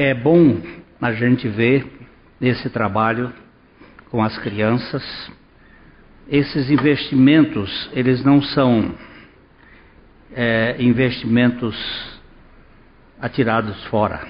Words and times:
É 0.00 0.14
bom 0.14 0.62
a 1.00 1.12
gente 1.12 1.48
ver 1.48 1.84
esse 2.40 2.70
trabalho 2.70 3.32
com 4.10 4.22
as 4.22 4.38
crianças. 4.38 5.02
Esses 6.28 6.70
investimentos, 6.70 7.90
eles 7.92 8.24
não 8.24 8.40
são 8.40 8.94
é, 10.32 10.76
investimentos 10.78 11.76
atirados 13.20 13.84
fora. 13.86 14.24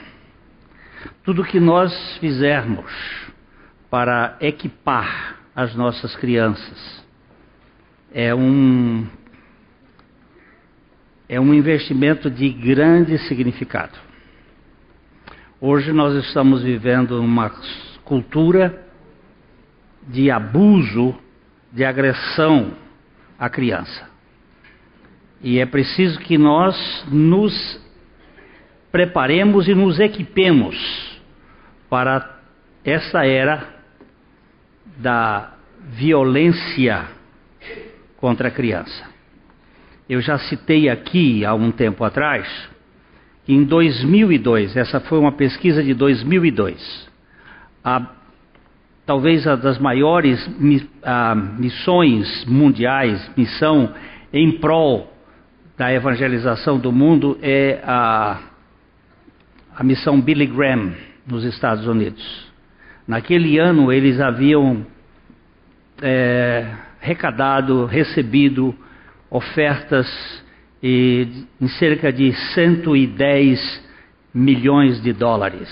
Tudo 1.22 1.44
que 1.44 1.60
nós 1.60 2.16
fizermos 2.16 2.90
para 3.90 4.38
equipar 4.40 5.36
as 5.54 5.74
nossas 5.74 6.16
crianças 6.16 7.04
é 8.10 8.34
um 8.34 9.06
é 11.28 11.38
um 11.38 11.52
investimento 11.52 12.30
de 12.30 12.48
grande 12.48 13.18
significado. 13.28 14.07
Hoje 15.60 15.92
nós 15.92 16.14
estamos 16.24 16.62
vivendo 16.62 17.20
uma 17.20 17.50
cultura 18.04 18.80
de 20.06 20.30
abuso, 20.30 21.16
de 21.72 21.84
agressão 21.84 22.74
à 23.36 23.50
criança. 23.50 24.08
E 25.42 25.58
é 25.58 25.66
preciso 25.66 26.20
que 26.20 26.38
nós 26.38 27.04
nos 27.10 27.52
preparemos 28.92 29.66
e 29.66 29.74
nos 29.74 29.98
equipemos 29.98 31.20
para 31.90 32.38
essa 32.84 33.26
era 33.26 33.66
da 34.96 35.54
violência 35.80 37.04
contra 38.16 38.46
a 38.46 38.52
criança. 38.52 39.06
Eu 40.08 40.20
já 40.20 40.38
citei 40.38 40.88
aqui 40.88 41.44
há 41.44 41.52
um 41.52 41.72
tempo 41.72 42.04
atrás 42.04 42.46
em 43.48 43.64
2002, 43.64 44.76
essa 44.76 45.00
foi 45.00 45.18
uma 45.18 45.32
pesquisa 45.32 45.82
de 45.82 45.94
2002, 45.94 47.08
a, 47.82 48.06
talvez 49.06 49.46
a 49.46 49.56
das 49.56 49.78
maiores 49.78 50.38
a, 51.02 51.34
missões 51.34 52.44
mundiais, 52.44 53.30
missão 53.34 53.94
em 54.30 54.52
prol 54.58 55.10
da 55.78 55.90
evangelização 55.90 56.78
do 56.78 56.92
mundo 56.92 57.38
é 57.40 57.80
a, 57.84 58.38
a 59.74 59.82
missão 59.82 60.20
Billy 60.20 60.46
Graham 60.46 60.92
nos 61.26 61.44
Estados 61.44 61.86
Unidos. 61.86 62.48
Naquele 63.06 63.58
ano 63.58 63.90
eles 63.90 64.20
haviam 64.20 64.84
é, 66.02 66.66
recadado, 67.00 67.86
recebido 67.86 68.74
ofertas 69.30 70.06
e, 70.82 71.28
em 71.60 71.68
cerca 71.68 72.12
de 72.12 72.32
110 72.54 73.88
milhões 74.32 75.02
de 75.02 75.12
dólares. 75.12 75.68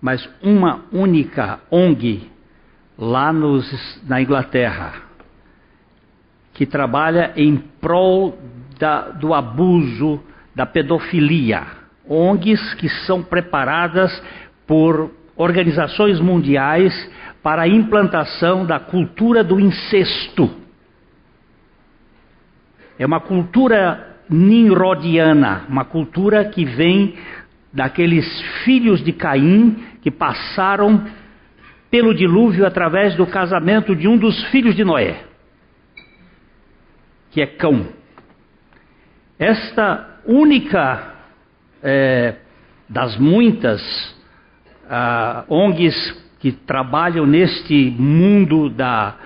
Mas 0.00 0.28
uma 0.42 0.84
única 0.92 1.60
ONG 1.70 2.30
lá 2.98 3.32
nos, 3.32 4.00
na 4.06 4.20
Inglaterra, 4.20 4.94
que 6.54 6.66
trabalha 6.66 7.32
em 7.36 7.56
prol 7.56 8.38
da, 8.78 9.10
do 9.10 9.32
abuso, 9.32 10.20
da 10.54 10.66
pedofilia. 10.66 11.66
ONGs 12.08 12.74
que 12.74 12.88
são 13.06 13.22
preparadas 13.22 14.22
por 14.66 15.10
organizações 15.36 16.20
mundiais 16.20 16.92
para 17.42 17.62
a 17.62 17.68
implantação 17.68 18.66
da 18.66 18.78
cultura 18.78 19.42
do 19.42 19.58
incesto. 19.58 20.61
É 23.02 23.04
uma 23.04 23.18
cultura 23.18 24.20
nimrodiana, 24.30 25.64
uma 25.68 25.84
cultura 25.84 26.44
que 26.44 26.64
vem 26.64 27.16
daqueles 27.72 28.24
filhos 28.62 29.02
de 29.02 29.12
Caim 29.12 29.76
que 30.00 30.08
passaram 30.08 31.04
pelo 31.90 32.14
dilúvio 32.14 32.64
através 32.64 33.16
do 33.16 33.26
casamento 33.26 33.96
de 33.96 34.06
um 34.06 34.16
dos 34.16 34.44
filhos 34.52 34.76
de 34.76 34.84
Noé, 34.84 35.20
que 37.32 37.42
é 37.42 37.46
Cão. 37.46 37.88
Esta 39.36 40.20
única 40.24 41.14
é, 41.82 42.36
das 42.88 43.16
muitas 43.16 43.82
ah, 44.88 45.42
ONGs 45.48 46.22
que 46.38 46.52
trabalham 46.52 47.26
neste 47.26 47.92
mundo 47.98 48.70
da, 48.70 49.16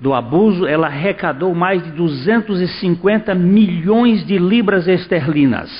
do 0.00 0.12
abuso, 0.12 0.66
ela 0.66 0.88
arrecadou 0.88 1.54
mais 1.54 1.82
de 1.82 1.90
250 1.92 3.34
milhões 3.34 4.24
de 4.26 4.38
libras 4.38 4.86
esterlinas. 4.86 5.70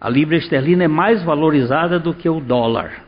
A 0.00 0.08
libra 0.08 0.36
esterlina 0.36 0.84
é 0.84 0.88
mais 0.88 1.22
valorizada 1.22 1.98
do 1.98 2.14
que 2.14 2.28
o 2.28 2.40
dólar. 2.40 3.04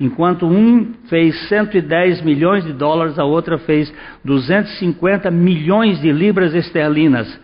Enquanto 0.00 0.46
um 0.46 0.94
fez 1.08 1.48
110 1.48 2.22
milhões 2.22 2.64
de 2.64 2.72
dólares, 2.72 3.18
a 3.18 3.24
outra 3.24 3.58
fez 3.58 3.92
250 4.24 5.30
milhões 5.30 6.00
de 6.00 6.12
libras 6.12 6.54
esterlinas 6.54 7.40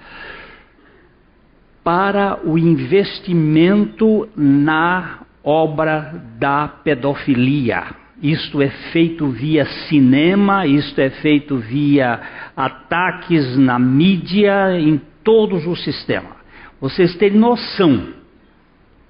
para 1.83 2.39
o 2.45 2.57
investimento 2.57 4.29
na 4.37 5.21
obra 5.43 6.23
da 6.39 6.69
pedofilia. 6.69 8.04
Isto 8.25 8.63
é 8.63 8.71
feito 8.91 9.29
via 9.29 9.67
cinema, 9.87 10.67
isto 10.67 10.99
é 10.99 11.11
feito 11.11 11.59
via 11.59 12.23
ataques 12.57 13.59
na 13.59 13.79
mídia, 13.79 14.81
em 14.81 14.99
todos 15.23 15.67
os 15.67 15.85
sistemas. 15.85 16.33
Vocês 16.81 17.15
têm 17.17 17.33
noção, 17.33 18.15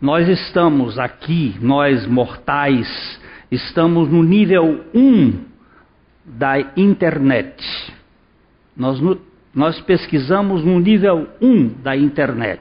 nós 0.00 0.28
estamos 0.28 0.98
aqui, 0.98 1.54
nós 1.60 2.04
mortais, 2.08 2.88
estamos 3.52 4.10
no 4.10 4.20
nível 4.20 4.84
1 4.92 5.44
da 6.24 6.58
internet. 6.76 7.94
Nós, 8.76 9.00
nós 9.54 9.80
pesquisamos 9.82 10.64
no 10.64 10.80
nível 10.80 11.28
1 11.40 11.68
da 11.84 11.96
internet. 11.96 12.60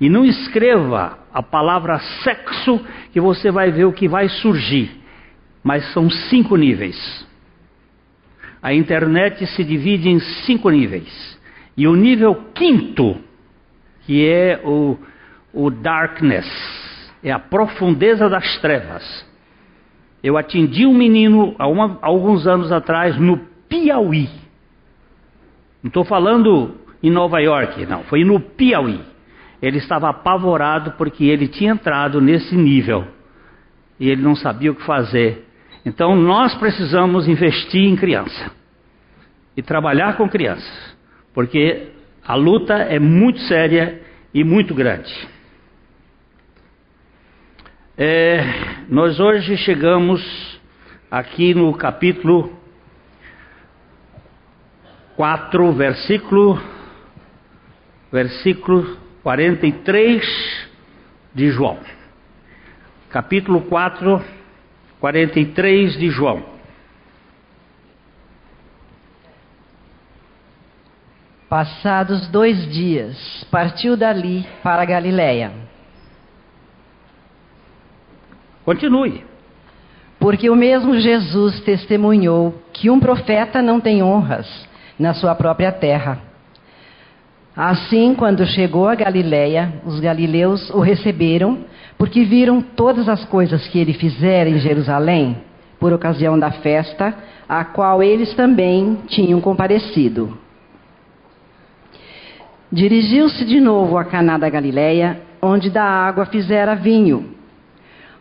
E 0.00 0.08
não 0.08 0.24
escreva 0.24 1.16
a 1.32 1.44
palavra 1.44 2.00
sexo, 2.24 2.80
que 3.12 3.20
você 3.20 3.52
vai 3.52 3.70
ver 3.70 3.84
o 3.84 3.92
que 3.92 4.08
vai 4.08 4.28
surgir 4.28 4.98
mas 5.62 5.92
são 5.92 6.08
cinco 6.10 6.56
níveis. 6.56 7.26
A 8.62 8.74
internet 8.74 9.46
se 9.46 9.64
divide 9.64 10.08
em 10.08 10.20
cinco 10.20 10.70
níveis. 10.70 11.38
E 11.76 11.86
o 11.86 11.94
nível 11.94 12.34
quinto, 12.54 13.16
que 14.06 14.26
é 14.26 14.60
o, 14.64 14.98
o 15.52 15.70
darkness, 15.70 16.46
é 17.22 17.30
a 17.30 17.38
profundeza 17.38 18.28
das 18.28 18.58
trevas. 18.58 19.26
Eu 20.22 20.36
atendi 20.36 20.84
um 20.84 20.94
menino 20.94 21.54
há, 21.58 21.66
uma, 21.66 21.98
alguns 22.02 22.46
anos 22.46 22.70
atrás 22.70 23.18
no 23.18 23.38
Piauí. 23.68 24.28
Não 25.82 25.88
estou 25.88 26.04
falando 26.04 26.76
em 27.02 27.10
Nova 27.10 27.40
York, 27.40 27.86
não, 27.86 28.02
foi 28.04 28.24
no 28.24 28.38
Piauí. 28.38 29.00
Ele 29.62 29.78
estava 29.78 30.10
apavorado 30.10 30.92
porque 30.92 31.24
ele 31.24 31.48
tinha 31.48 31.72
entrado 31.72 32.20
nesse 32.20 32.54
nível 32.54 33.06
e 33.98 34.08
ele 34.08 34.22
não 34.22 34.34
sabia 34.34 34.72
o 34.72 34.74
que 34.74 34.84
fazer. 34.84 35.46
Então 35.84 36.14
nós 36.14 36.54
precisamos 36.56 37.26
investir 37.26 37.82
em 37.82 37.96
criança 37.96 38.50
e 39.56 39.62
trabalhar 39.62 40.16
com 40.16 40.28
crianças, 40.28 40.96
porque 41.32 41.88
a 42.26 42.34
luta 42.34 42.74
é 42.74 42.98
muito 42.98 43.40
séria 43.40 44.00
e 44.32 44.44
muito 44.44 44.74
grande. 44.74 45.12
É, 47.96 48.40
nós 48.88 49.18
hoje 49.20 49.56
chegamos 49.58 50.60
aqui 51.10 51.54
no 51.54 51.74
capítulo 51.74 52.58
4, 55.16 55.72
versículo, 55.72 56.58
versículo 58.10 58.96
43 59.22 60.68
de 61.34 61.50
João. 61.50 61.78
Capítulo 63.10 63.62
4, 63.62 64.24
43 65.00 65.98
de 65.98 66.10
João. 66.10 66.44
Passados 71.48 72.28
dois 72.28 72.70
dias, 72.70 73.44
partiu 73.50 73.96
dali 73.96 74.46
para 74.62 74.84
Galiléia. 74.84 75.50
Continue. 78.64 79.24
Porque 80.20 80.48
o 80.48 80.54
mesmo 80.54 81.00
Jesus 81.00 81.60
testemunhou 81.60 82.62
que 82.72 82.90
um 82.90 83.00
profeta 83.00 83.62
não 83.62 83.80
tem 83.80 84.02
honras 84.02 84.46
na 84.98 85.14
sua 85.14 85.34
própria 85.34 85.72
terra. 85.72 86.29
Assim, 87.62 88.14
quando 88.14 88.46
chegou 88.46 88.88
a 88.88 88.94
Galiléia, 88.94 89.74
os 89.84 90.00
galileus 90.00 90.70
o 90.70 90.80
receberam 90.80 91.58
porque 91.98 92.24
viram 92.24 92.62
todas 92.62 93.06
as 93.06 93.22
coisas 93.26 93.68
que 93.68 93.78
ele 93.78 93.92
fizera 93.92 94.48
em 94.48 94.58
Jerusalém 94.58 95.36
por 95.78 95.92
ocasião 95.92 96.38
da 96.38 96.50
festa, 96.50 97.14
a 97.46 97.62
qual 97.62 98.02
eles 98.02 98.32
também 98.32 99.00
tinham 99.08 99.42
comparecido. 99.42 100.38
Dirigiu-se 102.72 103.44
de 103.44 103.60
novo 103.60 103.98
a 103.98 104.06
Caná 104.06 104.38
da 104.38 104.48
Galileia, 104.48 105.20
onde 105.42 105.68
da 105.68 105.84
água 105.84 106.24
fizera 106.24 106.74
vinho. 106.74 107.34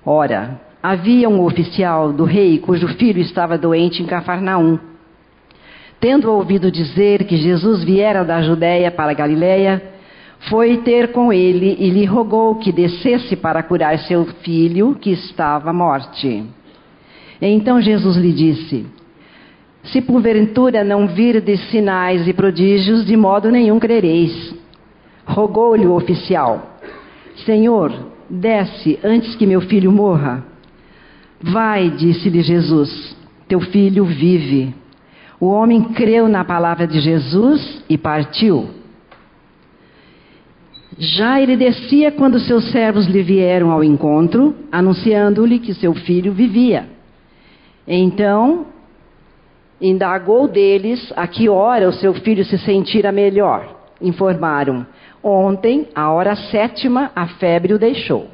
Ora, 0.05 0.59
havia 0.83 1.29
um 1.29 1.41
oficial 1.45 2.11
do 2.11 2.25
rei 2.25 2.59
cujo 2.59 2.89
filho 2.89 3.21
estava 3.21 3.57
doente 3.57 4.03
em 4.03 4.05
Cafarnaum. 4.05 4.77
Tendo 5.99 6.31
ouvido 6.31 6.71
dizer 6.71 7.25
que 7.25 7.35
Jesus 7.35 7.83
viera 7.83 8.23
da 8.23 8.41
Judéia 8.41 8.89
para 8.89 9.13
Galiléia, 9.13 9.81
foi 10.49 10.77
ter 10.77 11.11
com 11.11 11.33
ele 11.33 11.75
e 11.77 11.89
lhe 11.89 12.05
rogou 12.05 12.55
que 12.55 12.71
descesse 12.71 13.35
para 13.35 13.61
curar 13.61 13.99
seu 13.99 14.25
filho 14.25 14.95
que 14.95 15.11
estava 15.11 15.73
morte. 15.73 16.45
Então 17.41 17.81
Jesus 17.81 18.15
lhe 18.15 18.31
disse: 18.31 18.85
Se 19.83 20.01
porventura 20.01 20.83
não 20.83 21.07
virdes 21.07 21.59
sinais 21.69 22.25
e 22.27 22.33
prodígios, 22.33 23.05
de 23.05 23.17
modo 23.17 23.51
nenhum 23.51 23.79
crereis. 23.79 24.55
Rogou-lhe 25.25 25.85
o 25.85 25.93
oficial: 25.93 26.77
Senhor, 27.45 27.91
desce 28.29 28.97
antes 29.03 29.35
que 29.35 29.45
meu 29.45 29.59
filho 29.61 29.91
morra. 29.91 30.45
Vai, 31.41 31.89
disse-lhe 31.89 32.41
Jesus, 32.41 33.15
teu 33.47 33.59
filho 33.59 34.05
vive. 34.05 34.78
O 35.39 35.47
homem 35.47 35.81
creu 35.93 36.27
na 36.27 36.43
palavra 36.43 36.85
de 36.85 36.99
Jesus 36.99 37.83
e 37.89 37.97
partiu. 37.97 38.69
Já 40.97 41.39
ele 41.39 41.55
descia 41.55 42.11
quando 42.11 42.39
seus 42.39 42.71
servos 42.71 43.07
lhe 43.07 43.23
vieram 43.23 43.71
ao 43.71 43.81
encontro, 43.81 44.53
anunciando-lhe 44.69 45.59
que 45.59 45.73
seu 45.73 45.93
filho 45.93 46.33
vivia. 46.33 46.89
Então, 47.87 48.65
indagou 49.79 50.45
deles 50.47 51.13
a 51.15 51.25
que 51.25 51.47
hora 51.47 51.87
o 51.87 51.93
seu 51.93 52.13
filho 52.15 52.43
se 52.43 52.57
sentira 52.57 53.11
melhor. 53.11 53.77
Informaram: 54.01 54.85
ontem, 55.23 55.87
à 55.95 56.11
hora 56.11 56.35
sétima, 56.35 57.11
a 57.15 57.27
febre 57.27 57.73
o 57.73 57.79
deixou. 57.79 58.27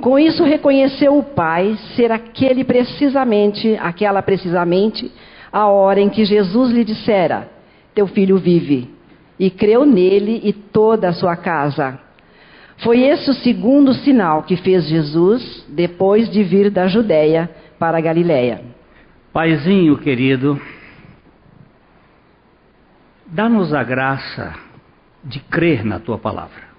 Com 0.00 0.18
isso 0.18 0.42
reconheceu 0.42 1.16
o 1.16 1.22
pai 1.22 1.76
ser 1.94 2.10
aquele 2.10 2.64
precisamente, 2.64 3.78
aquela 3.80 4.20
precisamente, 4.20 5.08
a 5.52 5.66
hora 5.66 6.00
em 6.00 6.08
que 6.08 6.24
Jesus 6.24 6.72
lhe 6.72 6.84
dissera: 6.84 7.50
Teu 7.94 8.06
filho 8.06 8.38
vive. 8.38 8.90
E 9.38 9.50
creu 9.50 9.84
nele 9.84 10.40
e 10.44 10.52
toda 10.52 11.08
a 11.08 11.12
sua 11.12 11.36
casa. 11.36 11.98
Foi 12.78 13.00
esse 13.00 13.30
o 13.30 13.34
segundo 13.34 13.92
sinal 13.92 14.42
que 14.42 14.56
fez 14.56 14.86
Jesus 14.88 15.64
depois 15.68 16.30
de 16.30 16.42
vir 16.42 16.70
da 16.70 16.86
Judéia 16.86 17.50
para 17.78 17.98
a 17.98 18.00
Galiléia. 18.00 18.62
Paizinho 19.32 19.98
querido, 19.98 20.60
dá-nos 23.26 23.72
a 23.72 23.82
graça 23.82 24.54
de 25.24 25.40
crer 25.40 25.84
na 25.84 25.98
tua 25.98 26.18
palavra. 26.18 26.72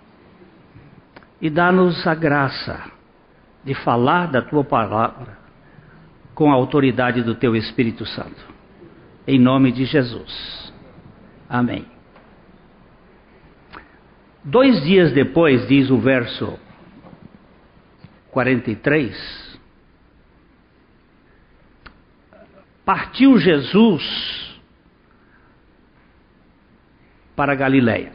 E 1.41 1.49
dá-nos 1.49 2.05
a 2.05 2.15
graça 2.15 2.79
de 3.63 3.73
falar 3.73 4.27
da 4.27 4.41
tua 4.41 4.63
palavra 4.63 5.37
com 6.35 6.51
a 6.51 6.53
autoridade 6.53 7.21
do 7.21 7.35
teu 7.35 7.55
Espírito 7.55 8.05
Santo. 8.05 8.52
Em 9.25 9.39
nome 9.39 9.71
de 9.71 9.85
Jesus. 9.85 10.73
Amém. 11.47 11.85
Dois 14.43 14.83
dias 14.83 15.13
depois, 15.13 15.67
diz 15.67 15.89
o 15.89 15.97
verso 15.97 16.59
43, 18.31 19.59
partiu 22.83 23.37
Jesus 23.37 24.59
para 27.35 27.55
Galiléia. 27.55 28.11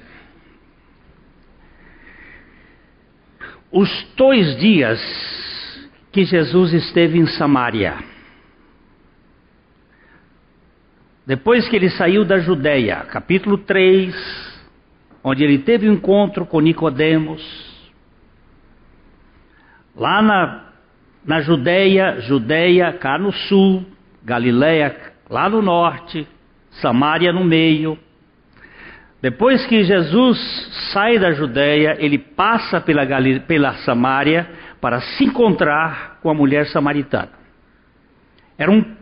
Os 3.70 3.88
dois 4.16 4.56
dias 4.58 5.00
que 6.12 6.24
Jesus 6.24 6.72
esteve 6.72 7.18
em 7.18 7.26
Samaria. 7.26 8.17
Depois 11.28 11.68
que 11.68 11.76
ele 11.76 11.90
saiu 11.90 12.24
da 12.24 12.38
Judéia, 12.38 13.04
capítulo 13.10 13.58
3, 13.58 14.14
onde 15.22 15.44
ele 15.44 15.58
teve 15.58 15.86
um 15.86 15.92
encontro 15.92 16.46
com 16.46 16.58
Nicodemos, 16.58 17.42
lá 19.94 20.22
na, 20.22 20.64
na 21.22 21.42
Judéia, 21.42 22.18
Judéia 22.22 22.94
cá 22.94 23.18
no 23.18 23.30
sul, 23.30 23.84
Galiléia 24.24 24.96
lá 25.28 25.50
no 25.50 25.60
norte, 25.60 26.26
Samaria 26.80 27.30
no 27.30 27.44
meio. 27.44 27.98
Depois 29.20 29.66
que 29.66 29.84
Jesus 29.84 30.38
sai 30.94 31.18
da 31.18 31.32
Judéia, 31.32 31.94
ele 31.98 32.16
passa 32.16 32.80
pela, 32.80 33.06
pela 33.46 33.74
Samaria 33.84 34.48
para 34.80 34.98
se 35.02 35.24
encontrar 35.24 36.20
com 36.22 36.30
a 36.30 36.34
mulher 36.34 36.68
samaritana. 36.68 37.32
Era 38.56 38.70
um 38.70 38.96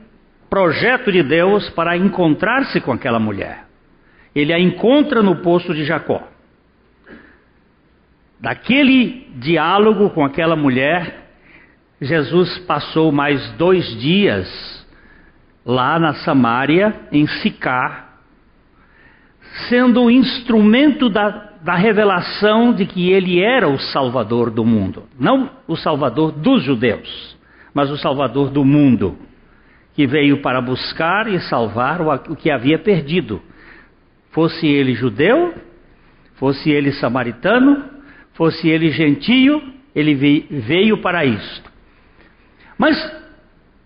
projeto 0.48 1.10
de 1.10 1.22
Deus 1.22 1.68
para 1.70 1.96
encontrar-se 1.96 2.80
com 2.80 2.92
aquela 2.92 3.18
mulher. 3.18 3.66
Ele 4.34 4.52
a 4.52 4.58
encontra 4.58 5.22
no 5.22 5.36
poço 5.36 5.74
de 5.74 5.84
Jacó. 5.84 6.22
Daquele 8.40 9.28
diálogo 9.36 10.10
com 10.10 10.24
aquela 10.24 10.54
mulher, 10.54 11.28
Jesus 12.00 12.58
passou 12.60 13.10
mais 13.10 13.50
dois 13.52 13.84
dias 13.98 14.46
lá 15.64 15.98
na 15.98 16.14
Samária, 16.14 16.94
em 17.10 17.26
Sicar, 17.26 18.20
sendo 19.68 20.02
um 20.02 20.10
instrumento 20.10 21.08
da 21.08 21.46
da 21.66 21.74
revelação 21.74 22.72
de 22.72 22.86
que 22.86 23.10
ele 23.10 23.42
era 23.42 23.68
o 23.68 23.76
Salvador 23.76 24.50
do 24.50 24.64
mundo. 24.64 25.02
Não 25.18 25.50
o 25.66 25.74
Salvador 25.74 26.30
dos 26.30 26.62
judeus, 26.62 27.36
mas 27.74 27.90
o 27.90 27.96
Salvador 27.96 28.50
do 28.50 28.64
mundo, 28.64 29.18
que 29.96 30.06
veio 30.06 30.42
para 30.42 30.60
buscar 30.60 31.26
e 31.26 31.40
salvar 31.40 32.02
o 32.02 32.36
que 32.36 32.50
havia 32.50 32.78
perdido. 32.78 33.40
Fosse 34.30 34.66
ele 34.66 34.92
judeu, 34.94 35.54
fosse 36.34 36.70
ele 36.70 36.92
samaritano, 36.92 37.82
fosse 38.34 38.68
ele 38.68 38.90
gentio, 38.90 39.62
ele 39.94 40.14
veio 40.14 40.98
para 40.98 41.24
isto. 41.24 41.72
Mas 42.76 42.94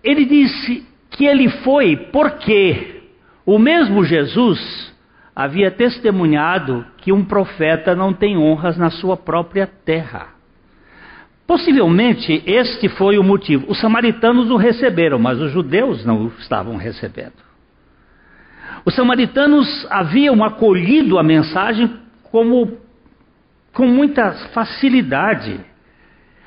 ele 0.03 0.25
disse 0.25 0.85
que 1.11 1.27
ele 1.27 1.49
foi 1.49 1.97
porque 1.97 3.03
o 3.47 3.57
mesmo 3.57 4.05
Jesus 4.05 4.93
havia 5.35 5.71
testemunhado 5.71 6.85
que 6.97 7.13
um 7.13 7.25
profeta 7.25 7.95
não 7.95 8.13
tem 8.13 8.37
honras 8.37 8.77
na 8.77 8.91
sua 8.91 9.17
própria 9.17 9.65
terra. 9.65 10.40
Possivelmente 11.51 12.45
este 12.47 12.89
foi 12.89 13.19
o 13.19 13.25
motivo. 13.25 13.67
Os 13.69 13.81
samaritanos 13.81 14.53
o 14.53 14.57
receberam, 14.57 15.19
mas 15.19 15.37
os 15.41 15.51
judeus 15.51 16.05
não 16.05 16.27
o 16.27 16.33
estavam 16.39 16.77
recebendo. 16.77 17.43
Os 18.85 18.95
samaritanos 18.95 19.67
haviam 19.91 20.45
acolhido 20.45 21.19
a 21.19 21.25
mensagem 21.25 21.91
como 22.31 22.79
com 23.73 23.85
muita 23.85 24.31
facilidade. 24.55 25.59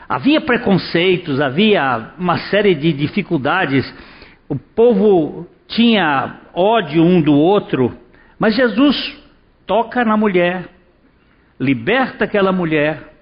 Havia 0.07 0.39
preconceitos, 0.39 1.41
havia 1.41 2.13
uma 2.17 2.37
série 2.37 2.73
de 2.73 2.93
dificuldades. 2.93 3.93
O 4.47 4.55
povo 4.55 5.45
tinha 5.67 6.39
ódio 6.53 7.03
um 7.03 7.21
do 7.21 7.33
outro 7.33 7.93
mas 8.39 8.55
Jesus 8.55 9.17
toca 9.67 10.05
na 10.05 10.15
mulher, 10.15 10.69
liberta 11.59 12.23
aquela 12.23 12.53
mulher. 12.53 13.12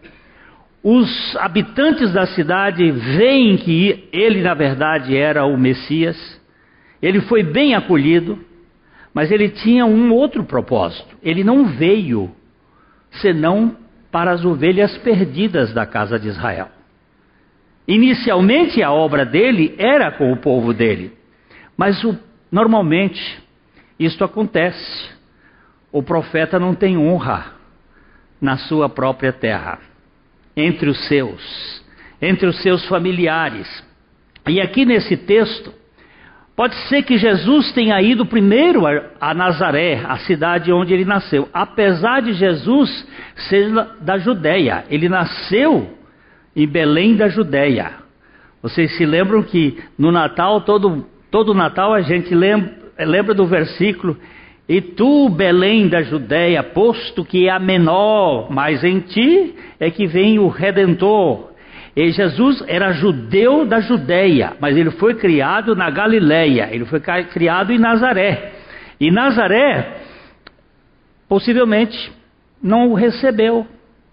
Os 0.83 1.35
habitantes 1.37 2.11
da 2.11 2.25
cidade 2.25 2.89
veem 2.91 3.57
que 3.57 4.09
ele, 4.11 4.41
na 4.41 4.53
verdade, 4.53 5.15
era 5.15 5.45
o 5.45 5.55
Messias. 5.55 6.41
Ele 7.01 7.21
foi 7.21 7.43
bem 7.43 7.75
acolhido, 7.75 8.39
mas 9.13 9.31
ele 9.31 9.49
tinha 9.49 9.85
um 9.85 10.11
outro 10.11 10.43
propósito. 10.43 11.15
Ele 11.21 11.43
não 11.43 11.65
veio 11.65 12.31
senão 13.11 13.75
para 14.11 14.31
as 14.31 14.43
ovelhas 14.43 14.97
perdidas 14.99 15.73
da 15.73 15.85
casa 15.85 16.19
de 16.19 16.27
Israel. 16.27 16.69
Inicialmente 17.87 18.81
a 18.81 18.91
obra 18.91 19.25
dele 19.25 19.75
era 19.77 20.11
com 20.11 20.31
o 20.31 20.37
povo 20.37 20.73
dele, 20.73 21.13
mas 21.75 22.03
o, 22.03 22.17
normalmente 22.51 23.41
isto 23.99 24.23
acontece. 24.23 25.09
O 25.91 26.01
profeta 26.01 26.59
não 26.59 26.73
tem 26.73 26.97
honra 26.97 27.53
na 28.39 28.57
sua 28.57 28.87
própria 28.87 29.33
terra, 29.33 29.79
entre 30.55 30.89
os 30.89 31.07
seus, 31.07 31.83
entre 32.21 32.47
os 32.47 32.61
seus 32.61 32.85
familiares. 32.87 33.67
E 34.47 34.59
aqui 34.59 34.85
nesse 34.85 35.15
texto, 35.17 35.73
pode 36.55 36.75
ser 36.87 37.03
que 37.03 37.17
Jesus 37.17 37.71
tenha 37.73 38.01
ido 38.01 38.25
primeiro 38.25 38.83
a 39.19 39.33
Nazaré, 39.33 40.01
a 40.05 40.17
cidade 40.19 40.71
onde 40.71 40.93
ele 40.93 41.05
nasceu, 41.05 41.47
apesar 41.53 42.21
de 42.21 42.33
Jesus 42.33 43.07
ser 43.49 43.71
da 44.01 44.17
Judéia, 44.17 44.85
ele 44.89 45.07
nasceu 45.07 45.97
em 46.55 46.67
Belém 46.67 47.15
da 47.15 47.27
Judéia. 47.27 48.01
Vocês 48.61 48.95
se 48.95 49.05
lembram 49.05 49.41
que 49.41 49.79
no 49.97 50.11
Natal, 50.11 50.61
todo, 50.61 51.07
todo 51.31 51.53
Natal 51.53 51.93
a 51.93 52.01
gente 52.01 52.35
lembra, 52.35 52.75
lembra 52.99 53.33
do 53.33 53.45
versículo: 53.45 54.17
E 54.71 54.79
tu, 54.79 55.27
Belém 55.27 55.89
da 55.89 56.01
Judéia, 56.01 56.63
posto 56.63 57.25
que 57.25 57.45
é 57.45 57.51
a 57.51 57.59
menor, 57.59 58.49
mas 58.49 58.81
em 58.85 59.01
ti 59.01 59.53
é 59.77 59.91
que 59.91 60.07
vem 60.07 60.39
o 60.39 60.47
Redentor. 60.47 61.51
E 61.93 62.09
Jesus 62.09 62.63
era 62.69 62.93
judeu 62.93 63.65
da 63.65 63.81
Judéia, 63.81 64.53
mas 64.61 64.77
ele 64.77 64.91
foi 64.91 65.15
criado 65.15 65.75
na 65.75 65.89
Galileia, 65.89 66.69
ele 66.71 66.85
foi 66.85 67.01
criado 67.01 67.73
em 67.73 67.77
Nazaré. 67.77 68.53
E 68.97 69.11
Nazaré, 69.11 70.03
possivelmente, 71.27 72.09
não 72.63 72.91
o 72.91 72.93
recebeu. 72.93 73.67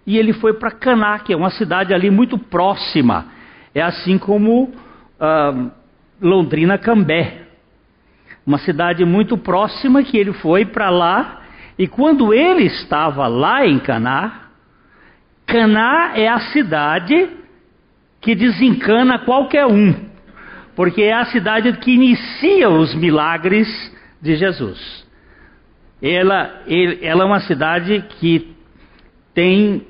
E 0.04 0.18
ele 0.18 0.32
foi 0.32 0.54
para 0.54 0.72
Caná, 0.72 1.20
que 1.20 1.32
é 1.32 1.36
uma 1.36 1.50
cidade 1.50 1.94
ali 1.94 2.10
muito 2.10 2.36
próxima. 2.36 3.26
É 3.72 3.80
assim 3.80 4.18
como 4.18 4.64
uh, 4.64 5.70
Londrina 6.20 6.76
Cambé. 6.76 7.47
Uma 8.48 8.56
cidade 8.56 9.04
muito 9.04 9.36
próxima 9.36 10.02
que 10.02 10.16
ele 10.16 10.32
foi 10.32 10.64
para 10.64 10.88
lá. 10.88 11.42
E 11.78 11.86
quando 11.86 12.32
ele 12.32 12.64
estava 12.64 13.26
lá 13.26 13.66
em 13.66 13.78
Caná, 13.78 14.48
Caná 15.44 16.12
é 16.16 16.26
a 16.28 16.40
cidade 16.40 17.28
que 18.22 18.34
desencana 18.34 19.18
qualquer 19.18 19.66
um, 19.66 19.94
porque 20.74 21.02
é 21.02 21.12
a 21.12 21.26
cidade 21.26 21.70
que 21.74 21.92
inicia 21.92 22.70
os 22.70 22.94
milagres 22.94 23.68
de 24.18 24.34
Jesus. 24.34 25.06
Ela, 26.00 26.62
ela 27.02 27.24
é 27.24 27.26
uma 27.26 27.40
cidade 27.40 28.02
que 28.18 28.56
tem 29.34 29.86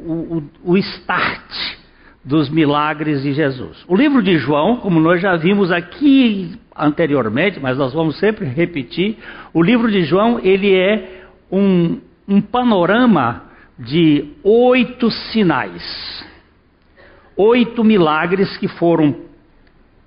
o, 0.00 0.38
o, 0.38 0.50
o 0.64 0.78
start 0.78 1.76
dos 2.24 2.48
milagres 2.48 3.22
de 3.22 3.32
Jesus. 3.32 3.84
O 3.88 3.96
livro 3.96 4.22
de 4.22 4.38
João, 4.38 4.76
como 4.76 5.00
nós 5.00 5.20
já 5.20 5.36
vimos 5.36 5.72
aqui 5.72 6.56
anteriormente, 6.76 7.58
mas 7.60 7.76
nós 7.76 7.92
vamos 7.92 8.18
sempre 8.18 8.46
repetir, 8.46 9.18
o 9.52 9.62
livro 9.62 9.90
de 9.90 10.04
João 10.04 10.40
ele 10.42 10.74
é 10.74 11.22
um, 11.50 12.00
um 12.28 12.40
panorama 12.40 13.44
de 13.78 14.32
oito 14.44 15.10
sinais, 15.10 16.24
oito 17.36 17.82
milagres 17.82 18.56
que 18.56 18.68
foram 18.68 19.16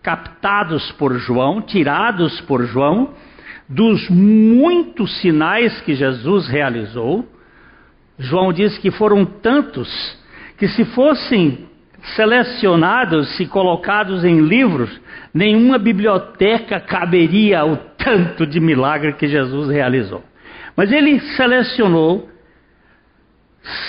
captados 0.02 0.92
por 0.94 1.18
João, 1.18 1.62
tirados 1.62 2.40
por 2.42 2.64
João, 2.66 3.10
dos 3.68 4.08
muitos 4.10 5.20
sinais 5.20 5.82
que 5.82 5.96
Jesus 5.96 6.48
realizou. 6.48 7.28
João 8.18 8.54
diz 8.54 8.78
que 8.78 8.92
foram 8.92 9.26
tantos 9.26 9.90
que, 10.58 10.68
se 10.68 10.86
fossem 10.86 11.68
selecionados 12.14 13.40
e 13.40 13.48
colocados 13.48 14.24
em 14.24 14.42
livros, 14.42 14.90
nenhuma 15.34 15.78
biblioteca 15.78 16.80
caberia 16.80 17.62
ao 17.62 17.78
tanto 17.98 18.46
de 18.46 18.60
milagre 18.60 19.14
que 19.14 19.28
Jesus 19.28 19.70
realizou. 19.70 20.24
Mas 20.76 20.92
ele 20.92 21.20
selecionou 21.36 22.30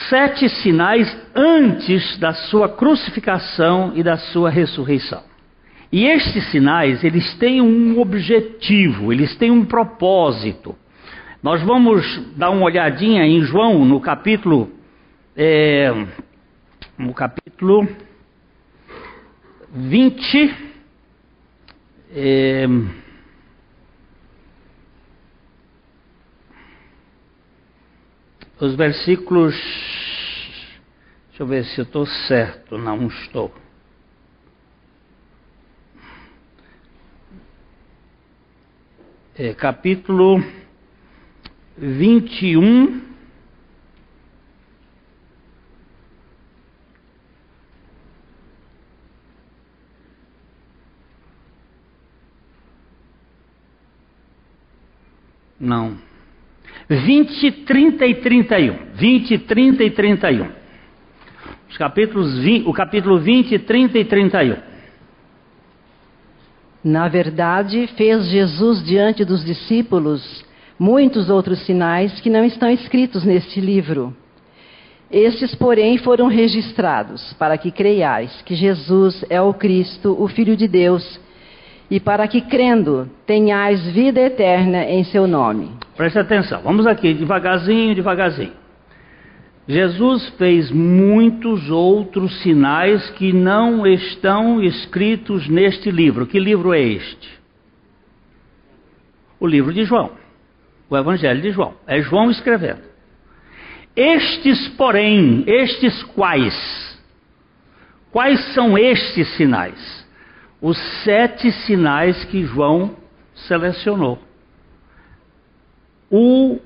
sete 0.09 0.49
sinais 0.49 1.15
antes 1.35 2.17
da 2.19 2.33
sua 2.33 2.69
crucificação 2.69 3.93
e 3.95 4.03
da 4.03 4.17
sua 4.17 4.49
ressurreição. 4.49 5.23
E 5.93 6.07
estes 6.07 6.51
sinais, 6.51 7.05
eles 7.05 7.35
têm 7.35 7.61
um 7.61 8.01
objetivo, 8.01 9.13
eles 9.13 9.37
têm 9.37 9.51
um 9.51 9.65
propósito. 9.65 10.75
Nós 11.43 11.63
vamos 11.63 12.05
dar 12.37 12.51
uma 12.51 12.65
olhadinha 12.65 13.25
em 13.25 13.41
João, 13.43 13.85
no 13.85 14.01
capítulo, 14.01 14.71
é, 15.37 15.93
no 16.99 17.13
capítulo 17.13 17.87
20, 19.77 20.57
é, 22.11 22.67
os 28.59 28.75
versículos. 28.75 29.55
Deixa 31.29 31.43
eu 31.43 31.47
ver 31.47 31.67
se 31.67 31.79
eu 31.79 31.85
estou 31.85 32.07
certo. 32.07 32.79
Não 32.79 33.07
estou. 33.07 33.55
É, 39.35 39.53
capítulo 39.53 40.43
21. 41.77 43.06
Não. 55.59 55.97
20, 56.89 57.51
30 57.65 58.07
e 58.07 58.15
31. 58.17 58.77
20, 58.95 59.39
30 59.39 59.85
e 59.85 59.91
31. 59.91 60.49
Os 61.69 61.77
capítulos 61.77 62.39
20, 62.39 62.69
o 62.69 62.73
capítulo 62.73 63.19
20, 63.19 63.59
30 63.59 63.99
e 63.99 64.05
31. 64.05 64.57
Na 66.85 67.09
verdade, 67.09 67.89
fez 67.97 68.27
Jesus 68.27 68.85
diante 68.85 69.25
dos 69.25 69.45
discípulos 69.45 70.45
muitos 70.79 71.31
outros 71.31 71.61
sinais 71.61 72.21
que 72.21 72.31
não 72.31 72.45
estão 72.45 72.71
escritos 72.71 73.25
neste 73.25 73.61
livro. 73.61 74.15
Estes, 75.11 75.55
porém, 75.55 75.99
foram 75.99 76.27
registrados 76.27 77.33
para 77.35 77.57
que 77.57 77.71
creiais 77.71 78.43
que 78.43 78.55
Jesus 78.55 79.25
é 79.31 79.41
o 79.41 79.55
Cristo, 79.55 80.17
o 80.19 80.29
Filho 80.29 80.57
de 80.57 80.67
Deus, 80.67 81.21
e 81.91 82.01
para 82.01 82.27
que, 82.27 82.41
crendo, 82.41 83.09
tenhais 83.27 83.85
vida 83.93 84.21
eterna 84.21 84.85
em 84.85 85.05
seu 85.05 85.27
nome. 85.27 85.71
Preste 85.97 86.19
atenção, 86.19 86.63
vamos 86.63 86.87
aqui 86.87 87.15
devagarzinho, 87.15 87.95
devagarzinho. 87.95 88.53
Jesus 89.69 90.29
fez 90.39 90.71
muitos 90.71 91.71
outros 91.71 92.41
sinais 92.43 93.11
que 93.11 93.33
não 93.33 93.85
estão 93.85 94.63
escritos 94.63 95.49
neste 95.49 95.91
livro. 95.91 96.27
Que 96.27 96.39
livro 96.39 96.73
é 96.73 96.81
este? 96.81 97.37
O 99.41 99.47
livro 99.47 99.73
de 99.73 99.85
João, 99.85 100.13
o 100.89 100.97
Evangelho 100.97 101.43
de 101.43 101.51
João. 101.51 101.75
É 101.87 102.01
João 102.01 102.31
escrevendo. 102.31 102.83
Estes, 103.97 104.69
porém, 104.77 105.43
estes 105.47 106.03
quais? 106.15 106.97
Quais 108.13 108.55
são 108.55 108.79
estes 108.79 109.29
sinais? 109.37 110.06
Os 110.61 110.77
sete 111.05 111.53
sinais 111.53 112.25
que 112.25 112.45
João 112.45 112.97
selecionou. 113.35 114.19
O, 116.11 116.59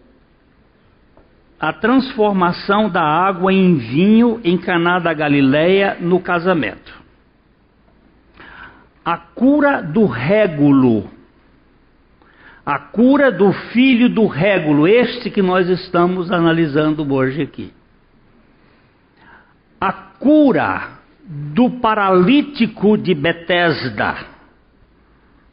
a 1.58 1.72
transformação 1.72 2.88
da 2.88 3.02
água 3.02 3.52
em 3.52 3.76
vinho 3.76 4.40
em 4.44 4.56
Caná 4.56 4.98
da 4.98 5.12
Galileia 5.12 5.96
no 6.00 6.20
casamento. 6.20 7.00
A 9.04 9.16
cura 9.16 9.82
do 9.82 10.06
régulo. 10.06 11.10
A 12.64 12.78
cura 12.78 13.32
do 13.32 13.52
filho 13.52 14.08
do 14.08 14.26
régulo, 14.26 14.86
este 14.86 15.30
que 15.30 15.42
nós 15.42 15.68
estamos 15.68 16.30
analisando 16.30 17.10
hoje 17.12 17.42
aqui. 17.42 17.72
A 19.80 19.92
cura 19.92 20.99
do 21.32 21.70
paralítico 21.70 22.98
de 22.98 23.14
Betesda, 23.14 24.16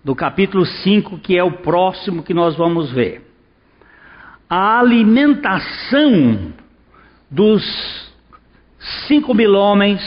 do 0.04 0.16
capítulo 0.16 0.66
5, 0.66 1.20
que 1.20 1.38
é 1.38 1.44
o 1.44 1.52
próximo 1.52 2.24
que 2.24 2.34
nós 2.34 2.56
vamos 2.56 2.92
ver. 2.92 3.22
A 4.50 4.80
alimentação 4.80 6.52
dos 7.30 8.12
cinco 9.08 9.36
mil 9.36 9.54
homens, 9.54 10.02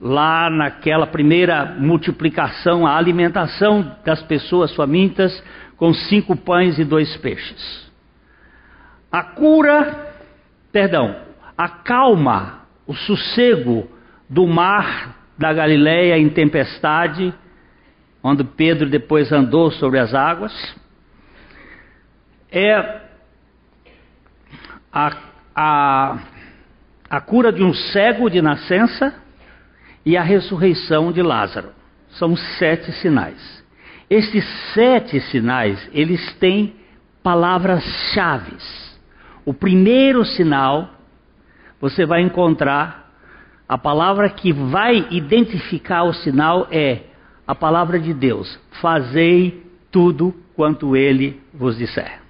lá 0.00 0.48
naquela 0.48 1.08
primeira 1.08 1.74
multiplicação, 1.76 2.86
a 2.86 2.96
alimentação 2.96 3.96
das 4.04 4.22
pessoas 4.22 4.72
famintas 4.76 5.42
com 5.76 5.92
cinco 5.92 6.36
pães 6.36 6.78
e 6.78 6.84
dois 6.84 7.16
peixes. 7.16 7.90
A 9.10 9.24
cura, 9.24 10.14
perdão, 10.70 11.16
a 11.58 11.68
calma, 11.68 12.60
o 12.86 12.94
sossego 12.94 13.88
do 14.28 14.46
mar 14.46 15.16
da 15.38 15.52
Galileia 15.52 16.18
em 16.18 16.28
tempestade, 16.28 17.34
onde 18.22 18.44
Pedro 18.44 18.88
depois 18.88 19.32
andou 19.32 19.70
sobre 19.70 19.98
as 19.98 20.14
águas, 20.14 20.52
é 22.50 23.00
a, 24.92 25.16
a, 25.54 26.18
a 27.10 27.20
cura 27.20 27.52
de 27.52 27.62
um 27.62 27.74
cego 27.74 28.30
de 28.30 28.40
nascença 28.40 29.14
e 30.06 30.16
a 30.16 30.22
ressurreição 30.22 31.10
de 31.10 31.20
Lázaro. 31.20 31.70
São 32.10 32.36
sete 32.36 32.92
sinais. 32.92 33.64
Esses 34.08 34.44
sete 34.72 35.20
sinais, 35.20 35.88
eles 35.92 36.32
têm 36.34 36.76
palavras-chave. 37.22 38.56
O 39.44 39.52
primeiro 39.52 40.24
sinal 40.24 40.90
você 41.80 42.06
vai 42.06 42.20
encontrar 42.20 43.03
a 43.68 43.78
palavra 43.78 44.28
que 44.28 44.52
vai 44.52 45.06
identificar 45.10 46.04
o 46.04 46.12
sinal 46.12 46.68
é 46.70 47.02
a 47.46 47.54
palavra 47.54 47.98
de 47.98 48.12
Deus: 48.12 48.58
Fazei 48.80 49.64
tudo 49.90 50.34
quanto 50.54 50.96
ele 50.96 51.40
vos 51.52 51.78
disser. 51.78 52.20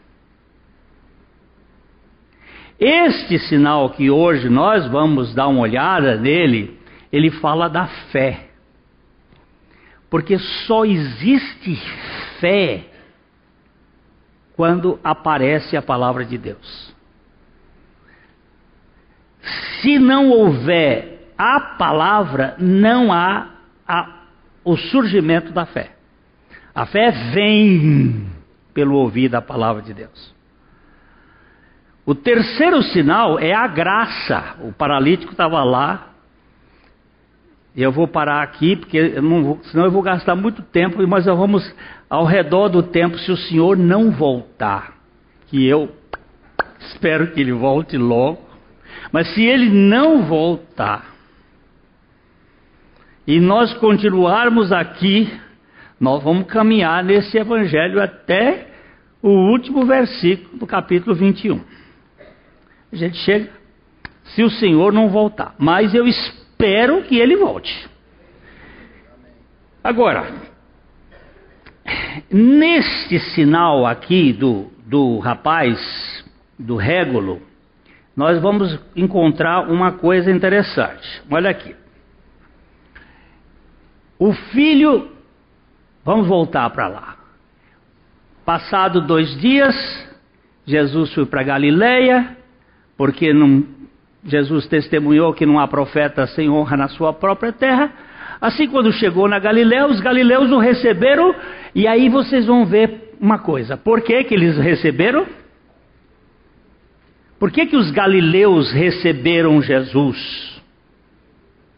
Este 2.78 3.38
sinal 3.38 3.90
que 3.90 4.10
hoje 4.10 4.48
nós 4.48 4.86
vamos 4.88 5.34
dar 5.34 5.48
uma 5.48 5.60
olhada 5.60 6.16
nele, 6.16 6.78
ele 7.12 7.30
fala 7.30 7.68
da 7.68 7.86
fé. 8.10 8.48
Porque 10.10 10.38
só 10.38 10.84
existe 10.84 11.76
fé 12.40 12.84
quando 14.54 14.98
aparece 15.02 15.76
a 15.76 15.82
palavra 15.82 16.24
de 16.24 16.38
Deus. 16.38 16.94
Se 19.80 19.98
não 19.98 20.30
houver 20.30 21.13
a 21.36 21.60
palavra, 21.60 22.54
não 22.58 23.12
há 23.12 23.48
a, 23.86 24.08
o 24.64 24.76
surgimento 24.76 25.52
da 25.52 25.66
fé. 25.66 25.92
A 26.74 26.86
fé 26.86 27.10
vem 27.32 28.26
pelo 28.72 28.96
ouvir 28.96 29.28
da 29.28 29.40
palavra 29.40 29.82
de 29.82 29.94
Deus. 29.94 30.34
O 32.06 32.14
terceiro 32.14 32.82
sinal 32.82 33.38
é 33.38 33.52
a 33.54 33.66
graça. 33.66 34.56
O 34.60 34.72
paralítico 34.72 35.32
estava 35.32 35.62
lá. 35.62 36.08
Eu 37.74 37.90
vou 37.90 38.06
parar 38.06 38.42
aqui, 38.42 38.76
porque 38.76 39.20
vou, 39.20 39.58
senão 39.64 39.84
eu 39.84 39.90
vou 39.90 40.02
gastar 40.02 40.36
muito 40.36 40.62
tempo, 40.62 41.04
mas 41.08 41.26
nós 41.26 41.36
vamos 41.36 41.74
ao 42.08 42.24
redor 42.24 42.68
do 42.68 42.82
tempo, 42.82 43.18
se 43.18 43.32
o 43.32 43.36
Senhor 43.36 43.76
não 43.76 44.12
voltar, 44.12 44.94
que 45.48 45.66
eu 45.66 45.90
espero 46.78 47.32
que 47.32 47.40
ele 47.40 47.52
volte 47.52 47.96
logo, 47.96 48.40
mas 49.10 49.34
se 49.34 49.42
ele 49.42 49.68
não 49.70 50.22
voltar, 50.22 51.13
e 53.26 53.40
nós 53.40 53.72
continuarmos 53.74 54.70
aqui, 54.72 55.32
nós 55.98 56.22
vamos 56.22 56.46
caminhar 56.46 57.02
nesse 57.02 57.38
evangelho 57.38 58.02
até 58.02 58.68
o 59.22 59.30
último 59.30 59.86
versículo 59.86 60.58
do 60.58 60.66
capítulo 60.66 61.14
21. 61.14 61.60
A 62.92 62.96
gente 62.96 63.16
chega, 63.18 63.50
se 64.24 64.42
o 64.42 64.50
Senhor 64.50 64.92
não 64.92 65.08
voltar, 65.08 65.54
mas 65.58 65.94
eu 65.94 66.06
espero 66.06 67.02
que 67.04 67.18
ele 67.18 67.36
volte. 67.36 67.88
Agora, 69.82 70.30
neste 72.30 73.18
sinal 73.18 73.86
aqui 73.86 74.32
do, 74.32 74.70
do 74.86 75.18
rapaz, 75.18 76.24
do 76.58 76.76
régulo, 76.76 77.42
nós 78.16 78.40
vamos 78.40 78.78
encontrar 78.94 79.68
uma 79.68 79.92
coisa 79.92 80.30
interessante. 80.30 81.22
Olha 81.30 81.50
aqui. 81.50 81.74
O 84.24 84.32
filho, 84.32 85.10
vamos 86.02 86.26
voltar 86.26 86.70
para 86.70 86.88
lá. 86.88 87.16
Passado 88.42 89.02
dois 89.02 89.38
dias, 89.38 89.76
Jesus 90.64 91.12
foi 91.12 91.26
para 91.26 91.42
Galileia, 91.42 92.34
porque 92.96 93.34
não, 93.34 93.62
Jesus 94.24 94.66
testemunhou 94.66 95.34
que 95.34 95.44
não 95.44 95.58
há 95.58 95.68
profeta 95.68 96.26
sem 96.28 96.48
honra 96.48 96.74
na 96.74 96.88
sua 96.88 97.12
própria 97.12 97.52
terra. 97.52 97.92
Assim, 98.40 98.66
quando 98.66 98.90
chegou 98.94 99.28
na 99.28 99.38
Galileia, 99.38 99.86
os 99.86 100.00
galileus 100.00 100.50
o 100.50 100.58
receberam, 100.58 101.34
e 101.74 101.86
aí 101.86 102.08
vocês 102.08 102.46
vão 102.46 102.64
ver 102.64 103.14
uma 103.20 103.40
coisa: 103.40 103.76
por 103.76 104.00
que, 104.00 104.24
que 104.24 104.32
eles 104.32 104.56
receberam? 104.56 105.26
Por 107.38 107.50
que, 107.50 107.66
que 107.66 107.76
os 107.76 107.90
galileus 107.90 108.72
receberam 108.72 109.60
Jesus? 109.60 110.62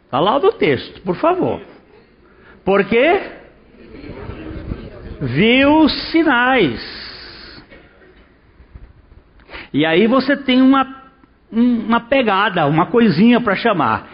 Está 0.05 0.21
lá 0.21 0.39
do 0.39 0.53
texto, 0.53 1.03
por 1.03 1.17
favor. 1.17 1.75
Por 2.67 2.85
quê? 2.85 3.21
Viu 5.21 5.89
sinais. 5.89 6.97
E 9.73 9.87
aí 9.87 10.09
você 10.09 10.37
tem 10.37 10.61
uma, 10.61 10.87
uma 11.51 12.01
pegada, 12.01 12.67
uma 12.67 12.87
coisinha 12.87 13.41
para 13.41 13.55
chamar. 13.55 14.09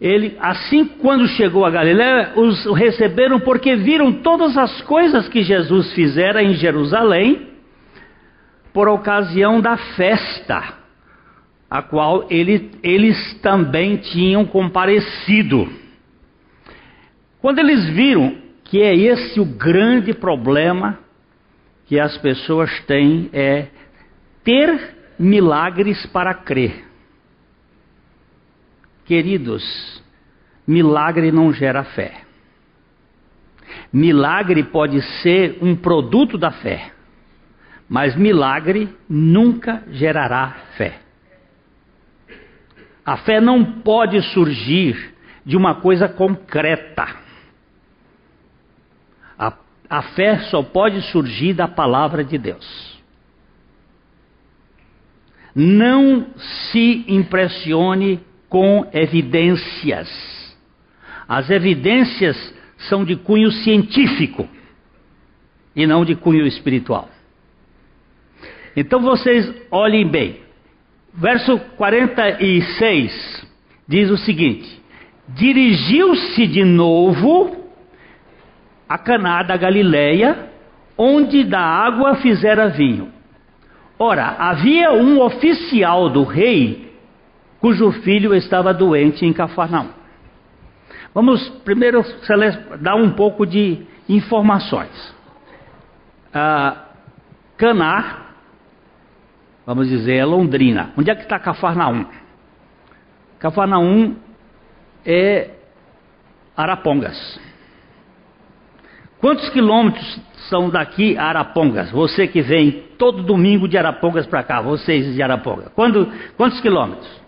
Ele, 0.00 0.34
assim 0.40 0.86
quando 0.86 1.28
chegou 1.28 1.66
a 1.66 1.70
Galiléia, 1.70 2.32
os 2.36 2.64
receberam 2.74 3.38
porque 3.38 3.76
viram 3.76 4.10
todas 4.14 4.56
as 4.56 4.80
coisas 4.82 5.28
que 5.28 5.42
Jesus 5.42 5.92
fizera 5.92 6.42
em 6.42 6.54
Jerusalém 6.54 7.48
por 8.72 8.88
ocasião 8.88 9.60
da 9.60 9.76
festa 9.76 10.80
a 11.70 11.82
qual 11.82 12.26
ele, 12.30 12.72
eles 12.82 13.34
também 13.42 13.98
tinham 13.98 14.44
comparecido. 14.44 15.68
Quando 17.40 17.58
eles 17.58 17.88
viram 17.88 18.36
que 18.64 18.80
é 18.82 18.94
esse 18.94 19.40
o 19.40 19.44
grande 19.44 20.12
problema 20.14 20.98
que 21.86 21.98
as 21.98 22.16
pessoas 22.18 22.70
têm, 22.84 23.28
é 23.32 23.66
ter 24.44 24.94
milagres 25.18 26.06
para 26.06 26.32
crer. 26.34 26.84
Queridos, 29.04 30.00
milagre 30.66 31.32
não 31.32 31.52
gera 31.52 31.82
fé. 31.82 32.22
Milagre 33.92 34.62
pode 34.62 35.02
ser 35.20 35.58
um 35.60 35.74
produto 35.74 36.38
da 36.38 36.52
fé, 36.52 36.92
mas 37.88 38.14
milagre 38.14 38.88
nunca 39.08 39.82
gerará 39.90 40.56
fé. 40.76 41.00
A 43.04 43.16
fé 43.16 43.40
não 43.40 43.64
pode 43.64 44.22
surgir 44.32 45.12
de 45.44 45.56
uma 45.56 45.80
coisa 45.80 46.08
concreta. 46.08 47.29
A, 49.90 50.02
fé 50.02 50.38
só 50.50 50.62
pode 50.62 51.02
surgir 51.10 51.52
da 51.52 51.66
palavra 51.66 52.22
de 52.22 52.38
Deus. 52.38 52.96
Não 55.52 56.28
se 56.70 57.04
impressione 57.08 58.20
com 58.48 58.88
evidências. 58.92 60.08
As 61.28 61.50
evidências 61.50 62.54
são 62.88 63.04
de 63.04 63.16
cunho 63.16 63.50
científico 63.50 64.48
e 65.74 65.86
não 65.86 66.04
de 66.04 66.14
cunho 66.14 66.46
espiritual. 66.46 67.08
Então 68.76 69.00
vocês 69.00 69.52
olhem 69.70 70.08
bem. 70.08 70.40
Verso 71.12 71.58
46 71.76 73.46
diz 73.88 74.08
o 74.08 74.16
seguinte: 74.18 74.80
Dirigiu-se 75.28 76.46
de 76.46 76.64
novo 76.64 77.59
a 78.90 78.98
Caná 78.98 79.44
da 79.44 79.56
Galileia, 79.56 80.50
onde 80.98 81.44
da 81.44 81.60
água 81.60 82.16
fizera 82.16 82.68
vinho. 82.68 83.12
Ora, 83.96 84.34
havia 84.36 84.90
um 84.92 85.20
oficial 85.20 86.08
do 86.08 86.24
rei 86.24 86.92
cujo 87.60 87.92
filho 88.02 88.34
estava 88.34 88.74
doente 88.74 89.24
em 89.24 89.32
Cafarnaum. 89.32 89.90
Vamos 91.14 91.48
primeiro 91.64 92.04
dar 92.80 92.96
um 92.96 93.12
pouco 93.12 93.46
de 93.46 93.86
informações. 94.08 95.14
Ah, 96.34 96.86
Caná 97.56 98.30
vamos 99.64 99.88
dizer, 99.88 100.16
é 100.16 100.24
Londrina. 100.24 100.90
Onde 100.98 101.12
é 101.12 101.14
que 101.14 101.22
está 101.22 101.38
Cafarnaum? 101.38 102.04
Cafarnaum 103.38 104.16
é 105.06 105.50
Arapongas. 106.56 107.40
Quantos 109.20 109.50
quilômetros 109.50 110.18
são 110.48 110.70
daqui 110.70 111.16
a 111.18 111.24
Arapongas? 111.24 111.90
Você 111.90 112.26
que 112.26 112.40
vem 112.40 112.84
todo 112.96 113.22
domingo 113.22 113.68
de 113.68 113.76
Arapongas 113.76 114.26
para 114.26 114.42
cá, 114.42 114.62
vocês 114.62 115.14
de 115.14 115.22
Arapongas. 115.22 115.68
Quando, 115.74 116.10
quantos 116.36 116.58
quilômetros? 116.60 117.20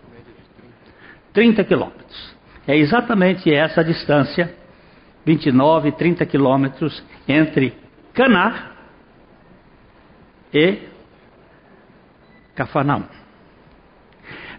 30 1.34 1.62
quilômetros. 1.64 2.34
É 2.66 2.76
exatamente 2.76 3.52
essa 3.52 3.82
a 3.82 3.84
distância, 3.84 4.54
29, 5.26 5.92
30 5.92 6.24
quilômetros 6.24 7.04
entre 7.28 7.74
Caná 8.14 8.72
e 10.52 10.78
Cafarnaum. 12.54 13.04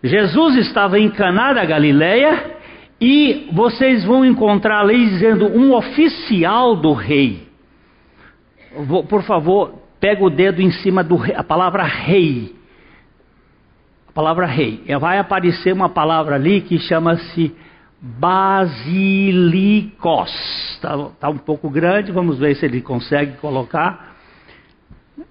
Jesus 0.03 0.57
estava 0.57 0.99
em 0.99 1.09
Caná 1.09 1.53
da 1.53 1.65
Galileia 1.65 2.57
e 3.05 3.49
vocês 3.51 4.05
vão 4.05 4.23
encontrar 4.23 4.79
ali 4.79 5.09
dizendo 5.09 5.45
um 5.47 5.73
oficial 5.73 6.73
do 6.77 6.93
rei. 6.93 7.45
Por 9.09 9.23
favor, 9.23 9.73
pega 9.99 10.23
o 10.23 10.29
dedo 10.29 10.61
em 10.61 10.71
cima 10.71 11.03
do 11.03 11.19
a 11.35 11.43
palavra 11.43 11.83
rei. 11.83 12.55
A 14.07 14.13
palavra 14.13 14.45
rei. 14.45 14.85
Vai 15.01 15.17
aparecer 15.19 15.73
uma 15.73 15.89
palavra 15.89 16.35
ali 16.35 16.61
que 16.61 16.79
chama-se 16.79 17.53
basilicos. 17.99 18.71
Está 20.75 21.09
tá 21.19 21.29
um 21.29 21.39
pouco 21.39 21.69
grande, 21.69 22.09
vamos 22.09 22.39
ver 22.39 22.55
se 22.55 22.65
ele 22.65 22.79
consegue 22.79 23.33
colocar. 23.33 24.15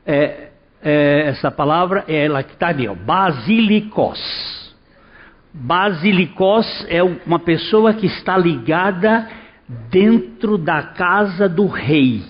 É, 0.05 0.51
é, 0.83 1.29
essa 1.29 1.51
palavra 1.51 2.05
é 2.07 2.27
ela 2.27 2.43
que 2.43 2.53
está 2.53 2.69
ali, 2.69 2.87
ó, 2.87 2.95
basilicos. 2.95 4.62
Basilicos 5.55 6.87
é 6.89 7.03
uma 7.03 7.39
pessoa 7.39 7.93
que 7.93 8.07
está 8.07 8.39
ligada 8.39 9.29
dentro 9.91 10.57
da 10.57 10.83
casa 10.83 11.49
do 11.49 11.67
rei. 11.67 12.23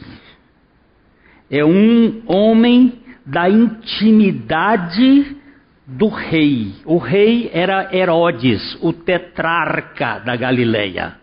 É 1.51 1.65
um 1.65 2.23
homem 2.27 2.95
da 3.25 3.49
intimidade 3.49 5.37
do 5.87 6.09
rei. 6.09 6.75
O 6.85 6.99
rei 6.99 7.51
era 7.53 7.95
Herodes, 7.95 8.77
o 8.81 8.93
tetrarca 8.93 10.19
da 10.21 10.35
Galileia. 10.35 11.17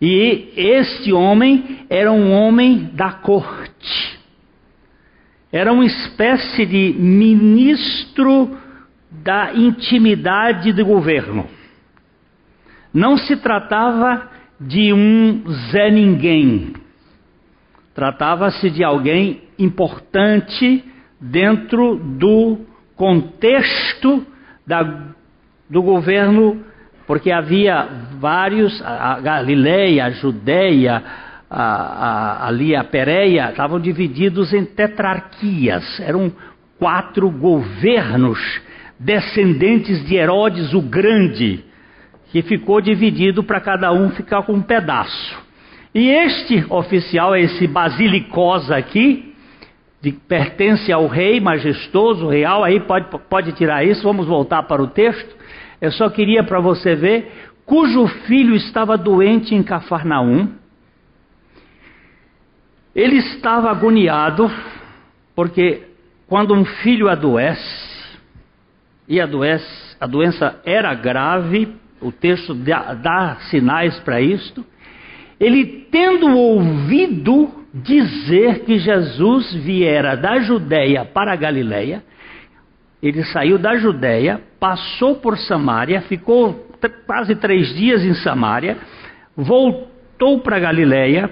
E 0.00 0.52
este 0.56 1.12
homem 1.12 1.80
era 1.90 2.10
um 2.12 2.32
homem 2.32 2.90
da 2.94 3.12
corte. 3.12 4.18
Era 5.52 5.72
uma 5.72 5.84
espécie 5.84 6.64
de 6.64 6.94
ministro 6.98 8.56
da 9.28 9.52
intimidade 9.52 10.72
do 10.72 10.86
governo. 10.86 11.46
Não 12.94 13.18
se 13.18 13.36
tratava 13.36 14.26
de 14.58 14.90
um 14.90 15.44
Zé 15.70 15.90
Ninguém. 15.90 16.72
Tratava-se 17.94 18.70
de 18.70 18.82
alguém 18.82 19.42
importante 19.58 20.82
dentro 21.20 21.96
do 21.96 22.60
contexto 22.96 24.26
da, 24.66 24.82
do 25.68 25.82
governo, 25.82 26.64
porque 27.06 27.30
havia 27.30 27.86
vários, 28.18 28.80
a 28.82 29.20
Galileia, 29.20 30.06
a 30.06 30.10
Judéia, 30.10 31.04
a, 31.50 31.62
a, 31.62 32.48
ali 32.48 32.74
a 32.74 32.82
Pérea, 32.82 33.50
estavam 33.50 33.78
divididos 33.78 34.54
em 34.54 34.64
tetrarquias, 34.64 36.00
eram 36.00 36.32
quatro 36.78 37.30
governos 37.30 38.38
descendentes 38.98 40.04
de 40.06 40.16
Herodes 40.16 40.74
o 40.74 40.82
Grande, 40.82 41.64
que 42.30 42.42
ficou 42.42 42.80
dividido 42.80 43.42
para 43.42 43.60
cada 43.60 43.92
um 43.92 44.10
ficar 44.10 44.42
com 44.42 44.54
um 44.54 44.62
pedaço. 44.62 45.38
E 45.94 46.08
este 46.10 46.64
oficial, 46.68 47.34
esse 47.34 47.66
Basilicosa 47.66 48.76
aqui, 48.76 49.34
de, 50.00 50.12
pertence 50.12 50.92
ao 50.92 51.06
rei 51.06 51.40
majestoso, 51.40 52.28
real, 52.28 52.62
aí 52.62 52.80
pode, 52.80 53.06
pode 53.28 53.52
tirar 53.52 53.84
isso, 53.84 54.02
vamos 54.02 54.26
voltar 54.26 54.62
para 54.64 54.82
o 54.82 54.88
texto. 54.88 55.36
Eu 55.80 55.90
só 55.92 56.10
queria 56.10 56.42
para 56.42 56.60
você 56.60 56.94
ver, 56.94 57.32
cujo 57.64 58.06
filho 58.26 58.54
estava 58.54 58.96
doente 58.96 59.54
em 59.54 59.62
Cafarnaum. 59.62 60.48
Ele 62.94 63.16
estava 63.16 63.70
agoniado, 63.70 64.50
porque 65.34 65.82
quando 66.26 66.52
um 66.52 66.64
filho 66.64 67.08
adoece, 67.08 67.97
e 69.08 69.20
adoece, 69.20 69.96
a 70.00 70.06
doença 70.06 70.60
era 70.64 70.92
grave, 70.94 71.68
o 72.00 72.12
texto 72.12 72.54
dá, 72.54 72.94
dá 72.94 73.36
sinais 73.50 73.98
para 74.00 74.20
isto, 74.20 74.64
ele 75.40 75.86
tendo 75.90 76.36
ouvido 76.36 77.50
dizer 77.72 78.60
que 78.60 78.78
Jesus 78.78 79.54
viera 79.54 80.16
da 80.16 80.40
Judéia 80.40 81.04
para 81.04 81.32
a 81.32 81.36
Galiléia, 81.36 82.02
ele 83.02 83.24
saiu 83.24 83.58
da 83.58 83.76
Judéia, 83.76 84.40
passou 84.58 85.16
por 85.16 85.38
Samaria, 85.38 86.00
ficou 86.02 86.66
quase 87.06 87.34
três 87.36 87.74
dias 87.74 88.04
em 88.04 88.14
Samaria, 88.14 88.76
voltou 89.36 90.40
para 90.40 90.58
Galiléia. 90.58 91.30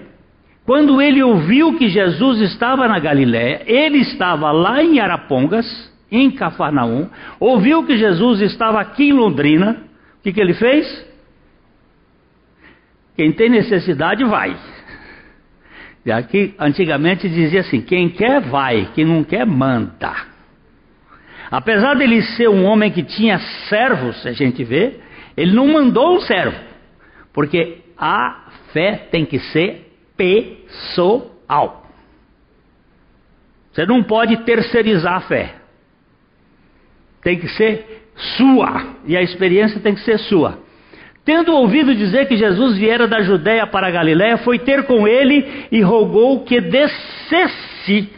Quando 0.64 1.00
ele 1.00 1.22
ouviu 1.22 1.76
que 1.76 1.88
Jesus 1.88 2.40
estava 2.40 2.86
na 2.86 2.98
Galiléia, 2.98 3.62
ele 3.66 3.98
estava 3.98 4.50
lá 4.52 4.82
em 4.82 5.00
Arapongas, 5.00 5.92
em 6.10 6.30
Cafarnaum, 6.30 7.08
ouviu 7.40 7.84
que 7.84 7.96
Jesus 7.96 8.40
estava 8.40 8.80
aqui 8.80 9.08
em 9.08 9.12
Londrina, 9.12 9.84
o 10.18 10.22
que, 10.22 10.32
que 10.32 10.40
ele 10.40 10.54
fez? 10.54 11.06
Quem 13.16 13.32
tem 13.32 13.48
necessidade 13.48 14.22
vai. 14.24 14.56
E 16.04 16.12
aqui 16.12 16.54
antigamente 16.58 17.28
dizia 17.28 17.60
assim: 17.60 17.80
quem 17.80 18.08
quer 18.08 18.40
vai, 18.40 18.90
quem 18.94 19.04
não 19.04 19.24
quer 19.24 19.44
manda. 19.44 20.14
Apesar 21.50 21.94
dele 21.94 22.22
ser 22.22 22.48
um 22.48 22.64
homem 22.64 22.90
que 22.90 23.02
tinha 23.02 23.38
servos, 23.68 24.24
a 24.26 24.32
gente 24.32 24.62
vê, 24.62 25.00
ele 25.36 25.52
não 25.52 25.66
mandou 25.66 26.16
um 26.16 26.20
servo, 26.20 26.58
porque 27.32 27.78
a 27.96 28.50
fé 28.72 29.08
tem 29.10 29.24
que 29.24 29.38
ser 29.38 29.92
pessoal. 30.16 31.86
Você 33.72 33.84
não 33.86 34.02
pode 34.02 34.38
terceirizar 34.38 35.14
a 35.14 35.20
fé. 35.20 35.54
Tem 37.26 37.40
que 37.40 37.48
ser 37.48 38.04
sua, 38.36 38.98
e 39.04 39.16
a 39.16 39.20
experiência 39.20 39.80
tem 39.80 39.96
que 39.96 40.00
ser 40.02 40.16
sua. 40.16 40.60
Tendo 41.24 41.56
ouvido 41.56 41.92
dizer 41.92 42.28
que 42.28 42.36
Jesus 42.36 42.78
viera 42.78 43.08
da 43.08 43.20
Judéia 43.20 43.66
para 43.66 43.88
a 43.88 43.90
Galiléia, 43.90 44.38
foi 44.38 44.60
ter 44.60 44.84
com 44.84 45.08
ele 45.08 45.66
e 45.72 45.82
rogou 45.82 46.44
que 46.44 46.60
descesse 46.60 48.12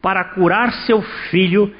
para 0.00 0.24
curar 0.32 0.72
seu 0.86 1.02
filho 1.30 1.70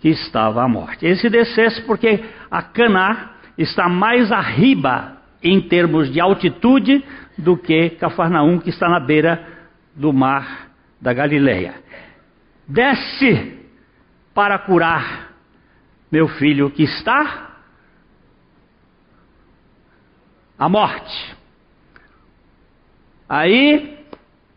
que 0.00 0.08
estava 0.08 0.64
à 0.64 0.66
morte. 0.66 1.06
Esse 1.06 1.30
descesse 1.30 1.80
porque 1.82 2.18
a 2.50 2.60
Caná 2.60 3.34
está 3.56 3.88
mais 3.88 4.32
arriba 4.32 5.18
em 5.44 5.60
termos 5.60 6.12
de 6.12 6.20
altitude 6.20 7.04
do 7.38 7.56
que 7.56 7.90
Cafarnaum, 7.90 8.58
que 8.58 8.70
está 8.70 8.88
na 8.88 8.98
beira 8.98 9.46
do 9.94 10.12
mar 10.12 10.72
da 11.00 11.12
Galileia. 11.12 11.74
Desce 12.66 13.60
para 14.34 14.58
curar 14.58 15.31
meu 16.12 16.28
filho 16.28 16.70
que 16.70 16.82
está 16.82 17.56
a 20.58 20.68
morte. 20.68 21.34
Aí, 23.26 23.98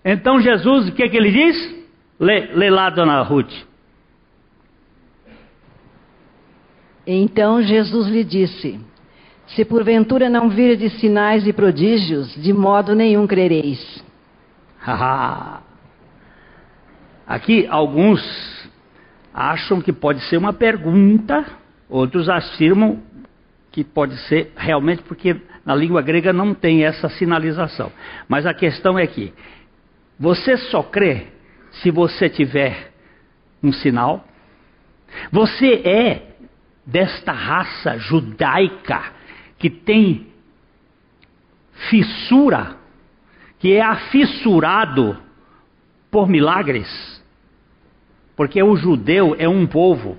então 0.04 0.42
Jesus, 0.42 0.90
o 0.90 0.92
que, 0.92 1.02
é 1.02 1.08
que 1.08 1.16
ele 1.16 1.32
diz? 1.32 1.86
Lê, 2.20 2.48
lê 2.54 2.70
lá, 2.70 2.90
dona 2.90 3.22
Ruth. 3.22 3.54
Então 7.08 7.62
Jesus 7.62 8.08
lhe 8.08 8.26
disse: 8.26 8.80
Se 9.48 9.64
porventura 9.64 10.30
não 10.30 10.50
de 10.76 10.90
sinais 10.90 11.48
e 11.48 11.54
prodígios, 11.54 12.36
de 12.36 12.52
modo 12.52 12.94
nenhum 12.94 13.26
crereis. 13.26 14.04
Aqui 17.26 17.66
alguns 17.68 18.22
acham 19.36 19.82
que 19.82 19.92
pode 19.92 20.22
ser 20.30 20.38
uma 20.38 20.54
pergunta, 20.54 21.46
outros 21.90 22.30
afirmam 22.30 23.04
que 23.70 23.84
pode 23.84 24.16
ser 24.28 24.54
realmente 24.56 25.04
porque 25.04 25.36
na 25.66 25.76
língua 25.76 26.02
grega 26.02 26.32
não 26.32 26.54
tem 26.54 26.86
essa 26.86 27.10
sinalização. 27.10 27.92
Mas 28.30 28.46
a 28.46 28.54
questão 28.54 28.98
é 28.98 29.06
que 29.06 29.34
você 30.18 30.56
só 30.56 30.82
crê 30.82 31.28
se 31.72 31.92
você 31.92 32.30
tiver 32.30 32.94
um 33.62 33.74
sinal. 33.74 34.26
Você 35.32 35.82
é 35.84 36.36
desta 36.86 37.34
raça 37.34 37.98
judaica 37.98 39.12
que 39.58 39.70
tem 39.70 40.28
fissura, 41.90 42.78
que 43.60 43.74
é 43.74 43.82
afissurado 43.82 45.18
por 46.10 46.30
milagres. 46.30 47.25
Porque 48.36 48.62
o 48.62 48.76
judeu 48.76 49.36
é 49.40 49.48
um 49.48 49.66
povo 49.66 50.18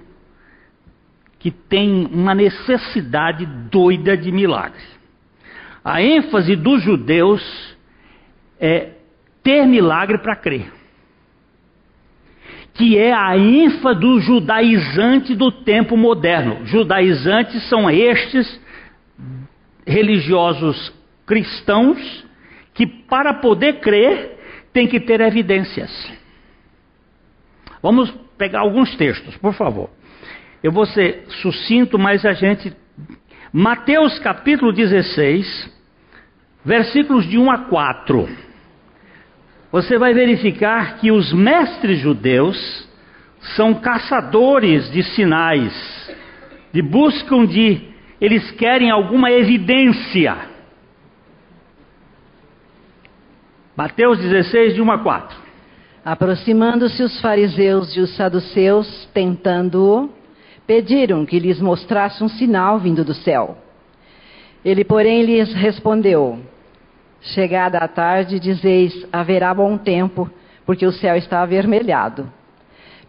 que 1.38 1.50
tem 1.50 2.06
uma 2.06 2.34
necessidade 2.34 3.46
doida 3.70 4.16
de 4.16 4.32
milagres. 4.32 4.84
A 5.84 6.02
ênfase 6.02 6.56
dos 6.56 6.82
judeus 6.82 7.76
é 8.58 8.94
ter 9.42 9.66
milagre 9.66 10.18
para 10.18 10.34
crer. 10.34 10.72
Que 12.74 12.98
é 12.98 13.12
a 13.12 13.36
ênfase 13.38 14.00
do 14.00 14.18
judaizante 14.20 15.34
do 15.34 15.52
tempo 15.52 15.96
moderno. 15.96 16.66
Judaizantes 16.66 17.68
são 17.68 17.88
estes 17.88 18.60
religiosos 19.86 20.92
cristãos 21.24 22.26
que, 22.74 22.86
para 22.86 23.34
poder 23.34 23.80
crer, 23.80 24.38
tem 24.72 24.86
que 24.88 24.98
ter 24.98 25.20
evidências. 25.20 26.15
Vamos 27.86 28.10
pegar 28.36 28.62
alguns 28.62 28.96
textos, 28.96 29.36
por 29.36 29.54
favor. 29.54 29.88
Eu 30.60 30.72
vou 30.72 30.84
ser 30.86 31.24
sucinto, 31.40 31.96
mas 31.96 32.26
a 32.26 32.32
gente. 32.32 32.74
Mateus 33.52 34.18
capítulo 34.18 34.72
16, 34.72 35.72
versículos 36.64 37.24
de 37.30 37.38
1 37.38 37.48
a 37.48 37.58
4. 37.58 38.28
Você 39.70 39.96
vai 39.98 40.12
verificar 40.12 40.96
que 40.98 41.12
os 41.12 41.32
mestres 41.32 42.00
judeus 42.00 42.88
são 43.54 43.74
caçadores 43.74 44.90
de 44.90 45.04
sinais, 45.04 46.12
de 46.72 46.82
buscam 46.82 47.46
de. 47.46 47.82
Eles 48.20 48.50
querem 48.50 48.90
alguma 48.90 49.30
evidência. 49.30 50.36
Mateus 53.76 54.18
16, 54.18 54.74
de 54.74 54.82
1 54.82 54.90
a 54.90 54.98
4. 54.98 55.45
Aproximando-se 56.06 57.02
os 57.02 57.20
fariseus 57.20 57.96
e 57.96 58.00
os 58.00 58.14
saduceus, 58.14 59.08
tentando-o, 59.12 60.08
pediram 60.64 61.26
que 61.26 61.40
lhes 61.40 61.60
mostrasse 61.60 62.22
um 62.22 62.28
sinal 62.28 62.78
vindo 62.78 63.04
do 63.04 63.12
céu. 63.12 63.58
Ele, 64.64 64.84
porém, 64.84 65.24
lhes 65.24 65.52
respondeu: 65.52 66.38
Chegada 67.20 67.78
a 67.78 67.88
tarde, 67.88 68.38
dizeis: 68.38 69.04
haverá 69.12 69.52
bom 69.52 69.76
tempo, 69.76 70.30
porque 70.64 70.86
o 70.86 70.92
céu 70.92 71.16
está 71.16 71.42
avermelhado. 71.42 72.32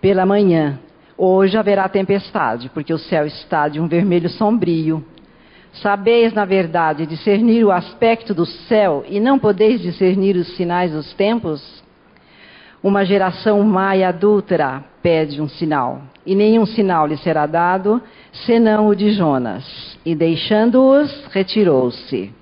Pela 0.01 0.25
manhã, 0.25 0.79
Hoje 1.19 1.57
haverá 1.57 1.89
tempestade, 1.89 2.69
porque 2.69 2.93
o 2.93 2.97
céu 2.99 3.25
está 3.25 3.67
de 3.67 3.79
um 3.79 3.87
vermelho 3.87 4.29
sombrio. 4.29 5.03
Sabeis, 5.81 6.31
na 6.31 6.45
verdade, 6.45 7.07
discernir 7.07 7.63
o 7.63 7.71
aspecto 7.71 8.35
do 8.35 8.45
céu 8.45 9.03
e 9.09 9.19
não 9.19 9.39
podeis 9.39 9.81
discernir 9.81 10.35
os 10.35 10.55
sinais 10.55 10.91
dos 10.91 11.11
tempos? 11.15 11.83
Uma 12.83 13.03
geração 13.03 13.61
má 13.63 13.95
e 13.95 14.03
adúltera 14.03 14.83
pede 15.01 15.41
um 15.41 15.47
sinal, 15.47 16.01
e 16.25 16.35
nenhum 16.35 16.65
sinal 16.65 17.07
lhe 17.07 17.17
será 17.17 17.45
dado, 17.45 18.01
senão 18.45 18.87
o 18.87 18.95
de 18.95 19.11
Jonas. 19.11 19.97
E 20.05 20.15
deixando-os, 20.15 21.25
retirou-se. 21.31 22.33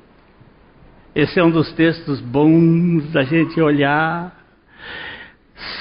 Esse 1.15 1.39
é 1.39 1.43
um 1.43 1.51
dos 1.51 1.71
textos 1.73 2.19
bons 2.19 3.11
da 3.11 3.23
gente 3.23 3.59
olhar. 3.61 4.35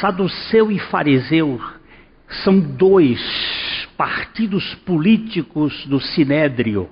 Saduceu 0.00 0.70
e 0.70 0.78
fariseu 0.78 1.60
são 2.42 2.58
dois 2.58 3.20
partidos 3.96 4.74
políticos 4.86 5.86
do 5.86 6.00
Sinédrio. 6.00 6.88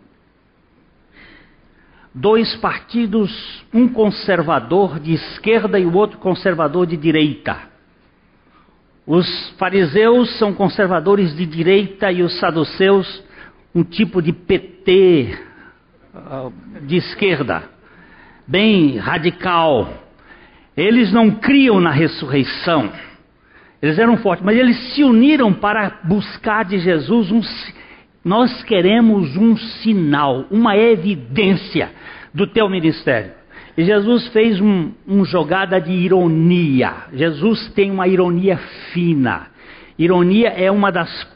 Dois 2.15 2.55
partidos, 2.57 3.65
um 3.73 3.89
conservador 3.89 5.01
de 5.01 5.15
esquerda 5.15 5.79
e 5.79 5.87
o 5.87 5.95
outro 5.95 6.19
conservador 6.19 6.87
de 6.87 6.97
direita. 6.97 7.57
Os 9.07 9.51
fariseus 9.59 10.39
são 10.39 10.53
conservadores 10.53 11.35
de 11.35 11.47
direita 11.47 12.13
e 12.13 12.23
os 12.23 12.39
saduceus 12.39 13.23
um 13.75 13.83
tipo 13.83 14.21
de 14.21 14.33
PT 14.33 15.39
ah, 16.15 16.51
de 16.83 16.97
esquerda 16.97 17.63
bem 18.47 18.99
radical. 18.99 19.89
Eles 20.77 21.13
não 21.13 21.31
criam 21.31 21.81
na 21.81 21.91
ressurreição. 21.91 22.93
Eles 23.81 23.99
eram 23.99 24.19
fortes, 24.19 24.45
mas 24.45 24.57
eles 24.57 24.95
se 24.95 25.03
uniram 25.03 25.53
para 25.53 26.01
buscar 26.05 26.65
de 26.65 26.79
Jesus 26.79 27.31
um. 27.31 27.41
Nós 28.25 28.63
queremos 28.63 29.37
um 29.37 29.57
sinal, 29.57 30.45
uma 30.51 30.77
evidência 30.77 31.91
do 32.35 32.47
teu 32.47 32.69
ministério. 32.69 33.33
E 33.77 33.85
Jesus 33.85 34.29
fez 34.29 34.61
um, 34.61 34.93
uma 35.07 35.25
jogada 35.25 35.81
de 35.81 35.93
ironia. 35.93 36.93
Jesus 37.13 37.69
tem 37.71 37.91
uma 37.91 38.07
ironia 38.07 38.59
fina. 38.93 39.49
Ironia 39.99 40.49
é 40.49 40.71
uma 40.71 40.91
das 40.91 41.27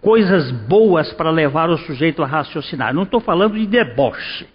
coisas 0.00 0.50
boas 0.50 1.12
para 1.12 1.30
levar 1.30 1.70
o 1.70 1.78
sujeito 1.78 2.22
a 2.22 2.26
raciocinar. 2.26 2.92
Não 2.92 3.04
estou 3.04 3.20
falando 3.20 3.54
de 3.54 3.66
deboche. 3.66 4.46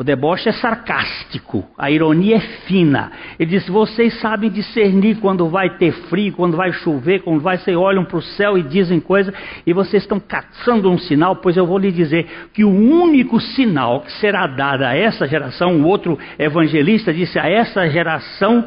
O 0.00 0.02
deboche 0.02 0.48
é 0.48 0.52
sarcástico, 0.52 1.62
a 1.76 1.90
ironia 1.90 2.36
é 2.36 2.40
fina. 2.40 3.12
Ele 3.38 3.50
diz: 3.50 3.68
vocês 3.68 4.18
sabem 4.18 4.48
discernir 4.48 5.18
quando 5.20 5.46
vai 5.50 5.76
ter 5.76 5.92
frio, 6.08 6.32
quando 6.32 6.56
vai 6.56 6.72
chover, 6.72 7.20
quando 7.20 7.42
vai, 7.42 7.58
vocês 7.58 7.76
olham 7.76 8.02
para 8.06 8.16
o 8.16 8.22
céu 8.22 8.56
e 8.56 8.62
dizem 8.62 8.98
coisas, 8.98 9.34
e 9.66 9.74
vocês 9.74 10.02
estão 10.02 10.18
caçando 10.18 10.90
um 10.90 10.96
sinal, 10.96 11.36
pois 11.36 11.54
eu 11.54 11.66
vou 11.66 11.76
lhe 11.76 11.92
dizer 11.92 12.48
que 12.54 12.64
o 12.64 12.70
único 12.70 13.38
sinal 13.38 14.00
que 14.00 14.12
será 14.12 14.46
dado 14.46 14.84
a 14.84 14.96
essa 14.96 15.28
geração, 15.28 15.78
o 15.82 15.86
outro 15.86 16.18
evangelista 16.38 17.12
disse 17.12 17.38
a 17.38 17.46
essa 17.46 17.86
geração 17.90 18.66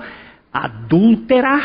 adúltera, 0.53 1.63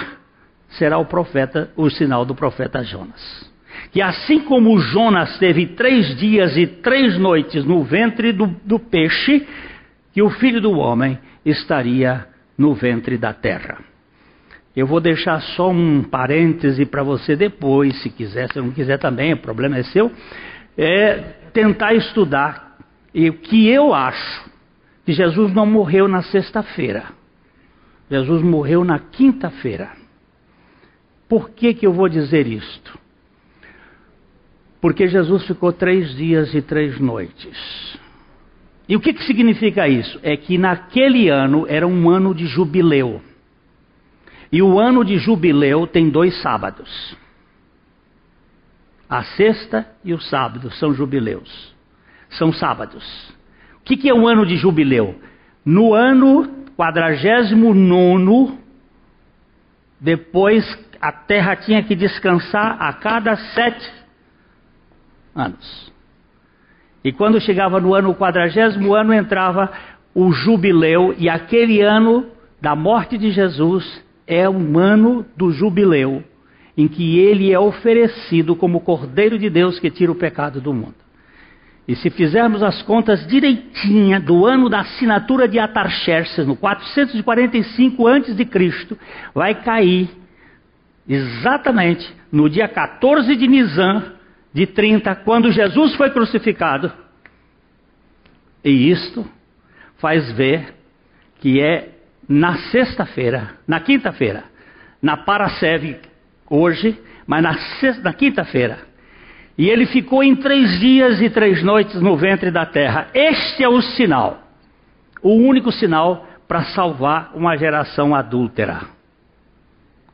será 0.79 0.97
o 0.97 1.05
profeta, 1.05 1.71
o 1.77 1.91
sinal 1.91 2.25
do 2.25 2.35
profeta 2.35 2.83
Jonas 2.83 3.48
que 3.93 4.03
assim 4.03 4.41
como 4.41 4.79
Jonas 4.79 5.39
teve 5.39 5.67
três 5.69 6.17
dias 6.17 6.57
e 6.57 6.67
três 6.67 7.19
noites 7.19 7.65
no 7.65 7.83
ventre 7.83 8.33
do, 8.33 8.47
do 8.65 8.79
peixe, 8.79 9.47
que 10.13 10.23
o 10.23 10.31
filho 10.31 10.61
do 10.61 10.73
homem 10.73 11.19
estaria 11.45 12.27
no 12.57 12.75
ventre 12.75 13.17
da 13.17 13.33
terra. 13.33 13.79
Eu 14.77 14.87
vou 14.87 15.01
deixar 15.01 15.41
só 15.41 15.71
um 15.71 16.03
parêntese 16.03 16.87
para 16.87 17.03
você 17.03 17.35
depois, 17.35 18.01
se 18.03 18.11
quiser, 18.11 18.53
se 18.53 18.59
não 18.59 18.71
quiser 18.71 18.99
também, 18.99 19.33
o 19.33 19.39
problema 19.39 19.79
é 19.79 19.83
seu. 19.83 20.11
É 20.77 21.17
tentar 21.53 21.95
estudar. 21.95 22.79
O 23.15 23.33
que 23.33 23.69
eu 23.69 23.93
acho 23.95 24.49
que 25.05 25.13
Jesus 25.13 25.53
não 25.55 25.67
morreu 25.67 26.07
na 26.07 26.23
sexta-feira. 26.23 27.05
Jesus 28.11 28.43
morreu 28.43 28.85
na 28.85 28.99
quinta-feira. 28.99 29.91
Por 31.29 31.51
que, 31.51 31.75
que 31.75 31.87
eu 31.87 31.93
vou 31.93 32.09
dizer 32.09 32.47
isto? 32.47 32.98
Porque 34.81 35.09
Jesus 35.09 35.47
ficou 35.47 35.73
três 35.73 36.15
dias 36.15 36.55
e 36.55 36.63
três 36.63 36.99
noites. 37.01 37.99
E 38.89 38.97
o 38.97 39.01
que, 39.01 39.13
que 39.13 39.25
significa 39.25 39.87
isso? 39.89 40.19
É 40.23 40.37
que 40.37 40.57
naquele 40.57 41.29
ano 41.29 41.67
era 41.69 41.87
um 41.87 42.09
ano 42.09 42.35
de 42.35 42.47
jubileu. 42.47 43.21
E 44.51 44.63
o 44.63 44.79
ano 44.79 45.05
de 45.05 45.19
jubileu 45.19 45.87
tem 45.87 46.09
dois 46.09 46.41
sábados. 46.41 47.17
A 49.09 49.23
sexta 49.23 49.87
e 50.05 50.15
o 50.15 50.21
sábado 50.21 50.71
são 50.73 50.95
jubileus. 50.95 51.75
São 52.31 52.53
sábados. 52.53 53.05
O 53.81 53.85
que, 53.85 53.97
que 53.97 54.09
é 54.09 54.15
um 54.15 54.27
ano 54.27 54.47
de 54.47 54.57
jubileu? 54.57 55.19
No 55.65 55.93
ano 55.93 56.67
quadragésimo 56.77 57.75
nono, 57.75 58.59
depois 60.01 60.65
a 61.01 61.11
terra 61.13 61.57
tinha 61.57 61.83
que 61.83 61.95
descansar 61.95 62.77
a 62.81 62.93
cada 62.93 63.37
sete 63.37 63.98
anos. 65.39 65.93
E 67.05 67.13
quando 67.13 67.41
chegava 67.41 67.81
no 67.81 67.95
ano 67.95 68.15
quadragésimo 68.15 68.95
ano, 68.95 69.15
entrava 69.15 69.71
o 70.15 70.33
jubileu, 70.33 71.15
e 71.17 71.29
aquele 71.29 71.81
ano 71.81 72.27
da 72.61 72.75
morte 72.75 73.17
de 73.17 73.31
Jesus 73.31 74.05
é 74.27 74.49
um 74.49 74.79
ano 74.79 75.25
do 75.37 75.51
jubileu, 75.53 76.25
em 76.77 76.89
que 76.89 77.19
ele 77.19 77.53
é 77.53 77.59
oferecido 77.59 78.57
como 78.57 78.81
Cordeiro 78.81 79.39
de 79.39 79.49
Deus 79.49 79.79
que 79.79 79.91
tira 79.91 80.13
o 80.13 80.17
pecado 80.17 80.61
do 80.61 80.73
mundo. 80.75 80.97
E 81.87 81.97
se 81.97 82.11
fizermos 82.11 82.63
as 82.63 82.83
contas 82.83 83.27
direitinha 83.27 84.21
do 84.21 84.45
ano 84.45 84.69
da 84.69 84.81
assinatura 84.81 85.49
de 85.49 85.59
Atarxerxes, 85.59 86.47
no 86.47 86.55
445 86.55 88.07
a.C., 88.07 88.99
vai 89.35 89.55
cair 89.55 90.11
exatamente 91.09 92.15
no 92.31 92.51
dia 92.51 92.69
14 92.69 93.35
de 93.35 93.49
Nisan, 93.49 94.18
de 94.53 94.67
30, 94.67 95.15
quando 95.17 95.53
Jesus 95.53 95.95
foi 95.95 96.11
crucificado. 96.11 96.93
E 98.65 98.91
isto 98.91 99.27
faz 99.99 100.31
ver 100.33 100.75
que 101.41 101.61
é 101.61 101.91
na 102.29 102.57
sexta-feira, 102.71 103.57
na 103.67 103.81
quinta-feira, 103.81 104.45
na 105.01 105.17
Parasev 105.17 105.97
hoje, 106.51 107.01
mas 107.27 107.43
na, 107.43 107.57
na 108.03 108.13
quinta-feira. 108.13 108.81
E 109.57 109.69
ele 109.69 109.87
ficou 109.87 110.23
em 110.23 110.37
três 110.37 110.79
dias 110.79 111.21
e 111.21 111.31
três 111.31 111.63
noites 111.63 112.01
no 112.01 112.17
ventre 112.17 112.51
da 112.51 112.65
terra. 112.65 113.09
Este 113.13 113.65
é 113.65 113.69
o 113.69 113.81
sinal, 113.81 114.43
o 115.23 115.33
único 115.33 115.73
sinal 115.73 116.27
para 116.47 116.65
salvar 116.67 117.33
uma 117.35 117.57
geração 117.57 118.15
adúltera, 118.15 118.83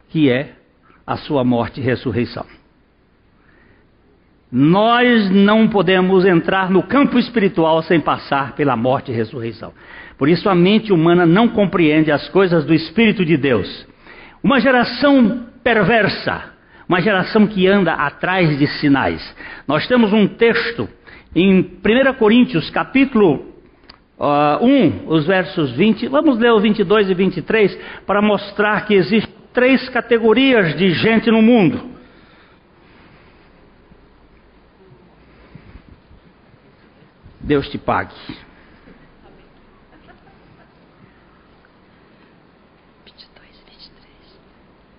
que 0.08 0.30
é 0.30 0.54
a 1.06 1.16
sua 1.16 1.44
morte 1.44 1.80
e 1.80 1.84
ressurreição. 1.84 2.46
Nós 4.56 5.28
não 5.32 5.66
podemos 5.66 6.24
entrar 6.24 6.70
no 6.70 6.84
campo 6.84 7.18
espiritual 7.18 7.82
sem 7.82 7.98
passar 7.98 8.54
pela 8.54 8.76
morte 8.76 9.10
e 9.10 9.14
ressurreição. 9.14 9.72
Por 10.16 10.28
isso 10.28 10.48
a 10.48 10.54
mente 10.54 10.92
humana 10.92 11.26
não 11.26 11.48
compreende 11.48 12.12
as 12.12 12.28
coisas 12.28 12.64
do 12.64 12.72
Espírito 12.72 13.24
de 13.24 13.36
Deus. 13.36 13.84
Uma 14.40 14.60
geração 14.60 15.46
perversa, 15.64 16.52
uma 16.88 17.00
geração 17.02 17.48
que 17.48 17.66
anda 17.66 17.94
atrás 17.94 18.56
de 18.56 18.68
sinais. 18.78 19.20
Nós 19.66 19.88
temos 19.88 20.12
um 20.12 20.28
texto 20.28 20.88
em 21.34 21.58
1 21.58 22.14
Coríntios, 22.16 22.70
capítulo 22.70 23.46
uh, 24.16 24.64
1, 24.64 25.08
os 25.08 25.26
versos 25.26 25.72
20. 25.72 26.06
Vamos 26.06 26.38
ler 26.38 26.52
o 26.52 26.60
22 26.60 27.10
e 27.10 27.14
23 27.14 27.76
para 28.06 28.22
mostrar 28.22 28.86
que 28.86 28.94
existem 28.94 29.34
três 29.52 29.88
categorias 29.88 30.76
de 30.76 30.92
gente 30.92 31.28
no 31.28 31.42
mundo. 31.42 31.93
Deus 37.44 37.68
te 37.68 37.76
pague. 37.76 38.14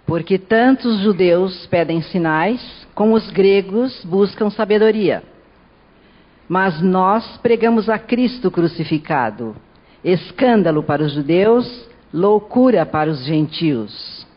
Porque 0.06 0.38
tantos 0.38 1.00
judeus 1.00 1.66
pedem 1.66 2.02
sinais, 2.04 2.88
como 2.94 3.16
os 3.16 3.32
gregos 3.32 4.06
buscam 4.06 4.52
sabedoria. 4.52 5.24
Mas 6.48 6.80
nós 6.82 7.38
pregamos 7.38 7.90
a 7.90 7.98
Cristo 7.98 8.52
crucificado, 8.52 9.56
escândalo 10.04 10.84
para 10.84 11.04
os 11.04 11.14
judeus, 11.14 11.90
loucura 12.14 12.86
para 12.86 13.10
os 13.10 13.26
gentios. 13.26 14.28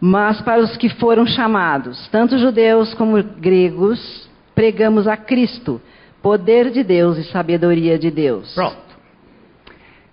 Mas 0.00 0.40
para 0.40 0.62
os 0.62 0.78
que 0.78 0.88
foram 0.88 1.26
chamados, 1.26 2.08
tanto 2.08 2.38
judeus 2.38 2.94
como 2.94 3.22
gregos, 3.22 4.30
pregamos 4.54 5.06
a 5.06 5.18
Cristo, 5.18 5.82
Poder 6.22 6.70
de 6.70 6.82
Deus 6.82 7.16
e 7.18 7.24
sabedoria 7.24 7.98
de 7.98 8.10
Deus. 8.10 8.54
Pronto. 8.54 8.88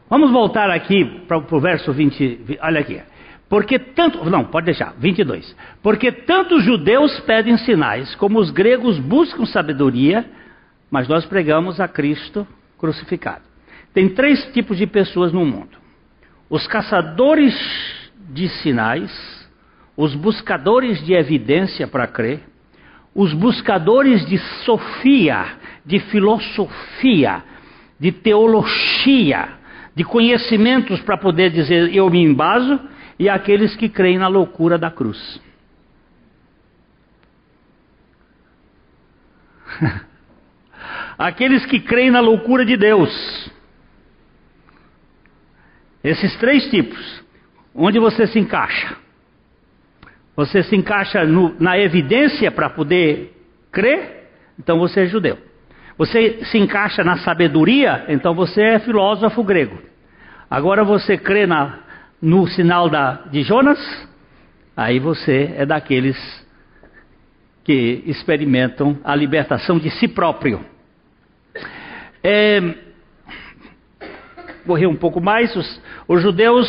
Vamos 0.09 0.31
voltar 0.31 0.69
aqui 0.69 1.03
para 1.27 1.37
o 1.37 1.59
verso 1.59 1.91
20. 1.91 2.57
Olha 2.61 2.79
aqui. 2.79 3.01
Porque 3.49 3.77
tanto, 3.77 4.27
não, 4.29 4.45
pode 4.45 4.65
deixar, 4.65 4.93
22. 4.97 5.55
Porque 5.81 6.11
tanto 6.11 6.55
os 6.55 6.63
judeus 6.63 7.19
pedem 7.21 7.57
sinais, 7.57 8.15
como 8.15 8.39
os 8.39 8.49
gregos 8.51 8.99
buscam 8.99 9.45
sabedoria, 9.45 10.25
mas 10.89 11.07
nós 11.07 11.25
pregamos 11.25 11.79
a 11.79 11.87
Cristo 11.87 12.47
crucificado. 12.77 13.43
Tem 13.93 14.09
três 14.09 14.43
tipos 14.53 14.77
de 14.77 14.87
pessoas 14.87 15.31
no 15.31 15.45
mundo: 15.45 15.77
os 16.49 16.67
caçadores 16.67 17.55
de 18.29 18.49
sinais, 18.49 19.11
os 19.95 20.13
buscadores 20.15 21.03
de 21.05 21.13
evidência 21.13 21.87
para 21.87 22.07
crer, 22.07 22.41
os 23.13 23.33
buscadores 23.33 24.25
de 24.25 24.37
sofia, 24.65 25.45
de 25.85 25.99
filosofia, 25.99 27.43
de 27.99 28.11
teologia, 28.11 29.49
de 29.93 30.03
conhecimentos 30.03 30.99
para 31.01 31.17
poder 31.17 31.51
dizer 31.51 31.93
eu 31.93 32.09
me 32.09 32.21
embaso, 32.21 32.79
e 33.17 33.29
aqueles 33.29 33.75
que 33.75 33.87
creem 33.87 34.17
na 34.17 34.27
loucura 34.27 34.77
da 34.77 34.91
cruz. 34.91 35.39
aqueles 41.17 41.65
que 41.65 41.79
creem 41.79 42.11
na 42.11 42.19
loucura 42.19 42.65
de 42.65 42.75
Deus. 42.75 43.49
Esses 46.03 46.35
três 46.37 46.69
tipos. 46.69 47.23
Onde 47.73 47.99
você 47.99 48.27
se 48.27 48.37
encaixa? 48.39 48.97
Você 50.35 50.61
se 50.63 50.75
encaixa 50.75 51.25
no, 51.25 51.55
na 51.59 51.79
evidência 51.79 52.51
para 52.51 52.69
poder 52.69 53.33
crer? 53.71 54.29
Então 54.59 54.77
você 54.77 55.01
é 55.01 55.05
judeu. 55.07 55.37
Você 55.97 56.43
se 56.45 56.57
encaixa 56.57 57.03
na 57.03 57.17
sabedoria? 57.17 58.05
Então 58.09 58.33
você 58.33 58.61
é 58.61 58.79
filósofo 58.79 59.43
grego. 59.43 59.81
Agora 60.49 60.83
você 60.83 61.17
crê 61.17 61.45
na, 61.45 61.79
no 62.21 62.47
sinal 62.47 62.89
da, 62.89 63.23
de 63.31 63.43
Jonas? 63.43 63.79
Aí 64.75 64.99
você 64.99 65.53
é 65.55 65.65
daqueles 65.65 66.17
que 67.63 68.03
experimentam 68.05 68.99
a 69.03 69.15
libertação 69.15 69.79
de 69.79 69.89
si 69.89 70.07
próprio. 70.07 70.63
É, 72.21 72.61
correr 74.65 74.87
um 74.87 74.95
pouco 74.95 75.21
mais, 75.21 75.55
os, 75.55 75.81
os 76.07 76.21
judeus 76.21 76.67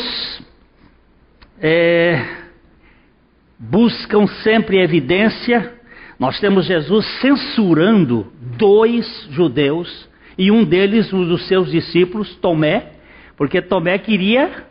é, 1.60 2.24
buscam 3.58 4.26
sempre 4.42 4.80
evidência. 4.80 5.75
Nós 6.18 6.40
temos 6.40 6.66
Jesus 6.66 7.04
censurando 7.20 8.32
dois 8.56 9.06
judeus 9.30 10.08
e 10.38 10.50
um 10.50 10.64
deles, 10.64 11.12
um 11.12 11.26
dos 11.26 11.46
seus 11.46 11.70
discípulos, 11.70 12.34
Tomé, 12.36 12.92
porque 13.36 13.60
Tomé 13.60 13.98
queria 13.98 14.66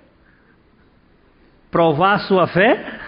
provar 1.69 2.13
a 2.13 2.19
sua 2.19 2.47
fé 2.47 2.99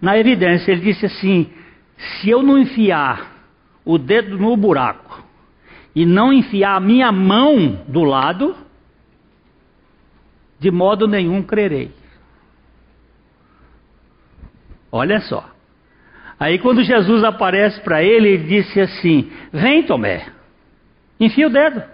na 0.00 0.18
evidência. 0.18 0.72
Ele 0.72 0.82
disse 0.82 1.06
assim: 1.06 1.50
se 1.96 2.28
eu 2.28 2.42
não 2.42 2.58
enfiar 2.58 3.32
o 3.84 3.96
dedo 3.96 4.36
no 4.36 4.56
buraco 4.56 5.22
e 5.94 6.04
não 6.04 6.32
enfiar 6.32 6.76
a 6.76 6.80
minha 6.80 7.10
mão 7.10 7.84
do 7.88 8.02
lado, 8.02 8.54
de 10.58 10.70
modo 10.70 11.08
nenhum 11.08 11.42
crerei. 11.42 11.90
Olha 14.90 15.20
só. 15.20 15.51
Aí 16.42 16.58
quando 16.58 16.82
Jesus 16.82 17.22
aparece 17.22 17.80
para 17.82 18.02
ele, 18.02 18.30
ele 18.30 18.48
disse 18.48 18.80
assim: 18.80 19.30
Vem, 19.52 19.84
Tomé, 19.84 20.26
enfia 21.20 21.46
o 21.46 21.50
dedo. 21.50 21.84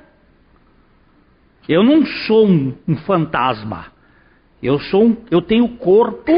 Eu 1.68 1.82
não 1.82 2.06
sou 2.06 2.48
um, 2.48 2.74
um 2.88 2.96
fantasma. 2.96 3.92
Eu 4.62 4.78
sou 4.78 5.04
um, 5.04 5.16
eu 5.30 5.42
tenho 5.42 5.68
corpo 5.76 6.32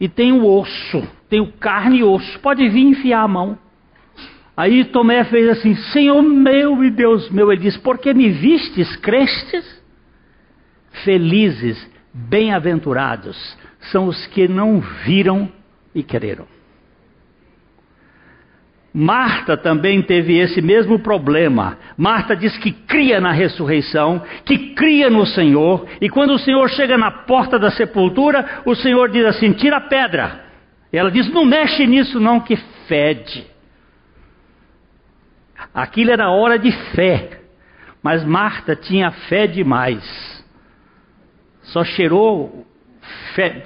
e 0.00 0.08
tenho 0.08 0.42
osso, 0.46 1.06
tenho 1.28 1.52
carne 1.52 1.98
e 1.98 2.02
osso. 2.02 2.40
Pode 2.40 2.66
vir 2.66 2.86
enfiar 2.86 3.24
a 3.24 3.28
mão. 3.28 3.58
Aí 4.56 4.86
Tomé 4.86 5.22
fez 5.24 5.50
assim: 5.50 5.74
Senhor 5.74 6.22
meu 6.22 6.82
e 6.82 6.90
Deus 6.90 7.28
meu. 7.28 7.52
Ele 7.52 7.60
disse: 7.60 7.78
Porque 7.78 8.14
me 8.14 8.30
vistes, 8.30 8.96
crestes? 8.96 9.82
Felizes, 11.04 11.76
bem-aventurados 12.14 13.36
são 13.92 14.06
os 14.06 14.26
que 14.28 14.48
não 14.48 14.80
viram 15.04 15.52
e 15.94 16.02
creram. 16.02 16.56
Marta 19.00 19.56
também 19.56 20.02
teve 20.02 20.36
esse 20.38 20.60
mesmo 20.60 20.98
problema. 20.98 21.78
Marta 21.96 22.34
diz 22.34 22.58
que 22.58 22.72
cria 22.72 23.20
na 23.20 23.30
ressurreição, 23.30 24.20
que 24.44 24.74
cria 24.74 25.08
no 25.08 25.24
Senhor, 25.24 25.86
e 26.00 26.08
quando 26.08 26.32
o 26.32 26.38
Senhor 26.38 26.68
chega 26.70 26.98
na 26.98 27.08
porta 27.08 27.60
da 27.60 27.70
sepultura, 27.70 28.62
o 28.66 28.74
Senhor 28.74 29.08
diz 29.08 29.24
assim: 29.24 29.52
tira 29.52 29.76
a 29.76 29.82
pedra. 29.82 30.44
E 30.92 30.98
ela 30.98 31.12
diz: 31.12 31.32
não 31.32 31.44
mexe 31.44 31.86
nisso, 31.86 32.18
não, 32.18 32.40
que 32.40 32.56
fede. 32.88 33.46
Aquilo 35.72 36.10
era 36.10 36.30
hora 36.30 36.58
de 36.58 36.72
fé, 36.96 37.38
mas 38.02 38.24
Marta 38.24 38.74
tinha 38.74 39.12
fé 39.12 39.46
demais. 39.46 40.44
Só 41.62 41.84
cheirou 41.84 42.66
fé, 43.36 43.64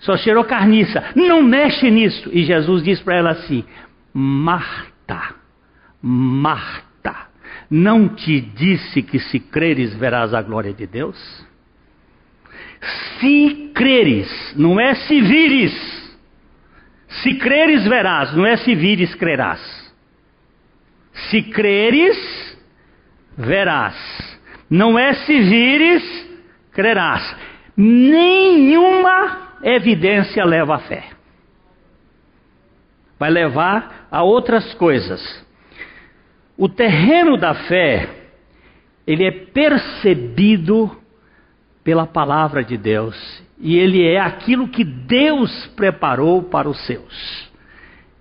só 0.00 0.16
cheirou 0.16 0.42
carniça. 0.42 1.04
Não 1.14 1.40
mexe 1.40 1.88
nisso. 1.88 2.28
E 2.32 2.42
Jesus 2.42 2.82
disse 2.82 3.04
para 3.04 3.14
ela 3.14 3.30
assim: 3.30 3.64
Marta, 4.12 5.34
Marta, 6.02 7.28
não 7.70 8.08
te 8.08 8.40
disse 8.40 9.02
que 9.02 9.18
se 9.18 9.38
creres 9.38 9.94
verás 9.94 10.34
a 10.34 10.42
glória 10.42 10.72
de 10.72 10.86
Deus? 10.86 11.16
Se 13.18 13.70
creres, 13.74 14.54
não 14.56 14.80
é 14.80 14.94
se 14.94 15.20
vires. 15.20 16.00
Se 17.22 17.34
creres, 17.34 17.86
verás, 17.86 18.34
não 18.34 18.46
é 18.46 18.56
se 18.56 18.74
vires, 18.74 19.14
crerás. 19.14 19.60
Se 21.30 21.42
creres, 21.42 22.58
verás. 23.36 24.38
Não 24.70 24.98
é 24.98 25.12
se 25.12 25.40
vires, 25.40 26.28
crerás. 26.72 27.36
Nenhuma 27.76 29.58
evidência 29.62 30.44
leva 30.44 30.76
à 30.76 30.78
fé. 30.78 31.04
Vai 33.20 33.30
levar 33.30 34.08
a 34.10 34.22
outras 34.22 34.72
coisas. 34.74 35.20
O 36.56 36.70
terreno 36.70 37.36
da 37.36 37.52
fé, 37.54 38.08
ele 39.06 39.26
é 39.26 39.30
percebido 39.30 40.90
pela 41.84 42.06
palavra 42.06 42.64
de 42.64 42.78
Deus 42.78 43.14
e 43.60 43.78
ele 43.78 44.06
é 44.06 44.18
aquilo 44.18 44.68
que 44.68 44.82
Deus 44.82 45.66
preparou 45.76 46.44
para 46.44 46.66
os 46.66 46.80
seus. 46.86 47.50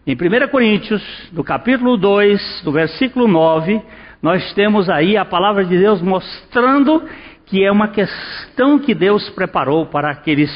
Em 0.06 0.16
1 0.16 0.50
Coríntios, 0.50 1.02
no 1.32 1.46
capítulo 1.46 1.96
2, 1.96 2.64
no 2.66 2.72
versículo 2.74 3.26
9, 3.26 3.82
nós 4.22 4.54
temos 4.54 4.90
aí 4.90 5.16
a 5.16 5.24
palavra 5.24 5.64
de 5.64 5.78
Deus 5.78 6.02
mostrando 6.02 7.08
que 7.46 7.64
é 7.64 7.72
uma 7.72 7.88
questão 7.88 8.78
que 8.78 8.94
Deus 8.94 9.30
preparou 9.30 9.86
para 9.86 10.12
aqueles 10.12 10.52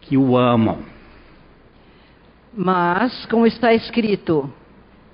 que 0.00 0.16
o 0.16 0.36
amam. 0.36 0.93
Mas, 2.56 3.26
como 3.26 3.46
está 3.46 3.74
escrito, 3.74 4.48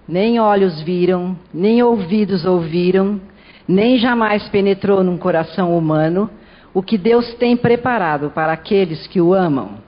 nem 0.06 0.38
olhos 0.38 0.82
viram, 0.82 1.36
nem 1.54 1.82
ouvidos 1.82 2.44
ouviram, 2.44 3.18
nem 3.66 3.98
jamais 3.98 4.46
penetrou 4.50 5.02
num 5.02 5.16
coração 5.16 5.76
humano 5.76 6.28
o 6.74 6.82
que 6.82 6.98
Deus 6.98 7.32
tem 7.34 7.56
preparado 7.56 8.30
para 8.30 8.52
aqueles 8.52 9.06
que 9.06 9.20
o 9.20 9.32
amam. 9.32 9.78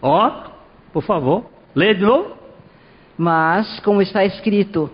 Ó, 0.00 0.26
oh, 0.26 0.50
por 0.90 1.02
favor, 1.02 1.44
lê 1.74 1.94
de 1.94 2.02
novo. 2.02 2.34
Mas, 3.18 3.78
como 3.80 4.00
está 4.00 4.24
escrito, 4.24 4.90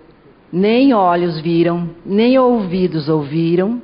nem 0.52 0.92
olhos 0.92 1.40
viram, 1.40 1.90
nem 2.04 2.36
ouvidos 2.36 3.08
ouviram, 3.08 3.80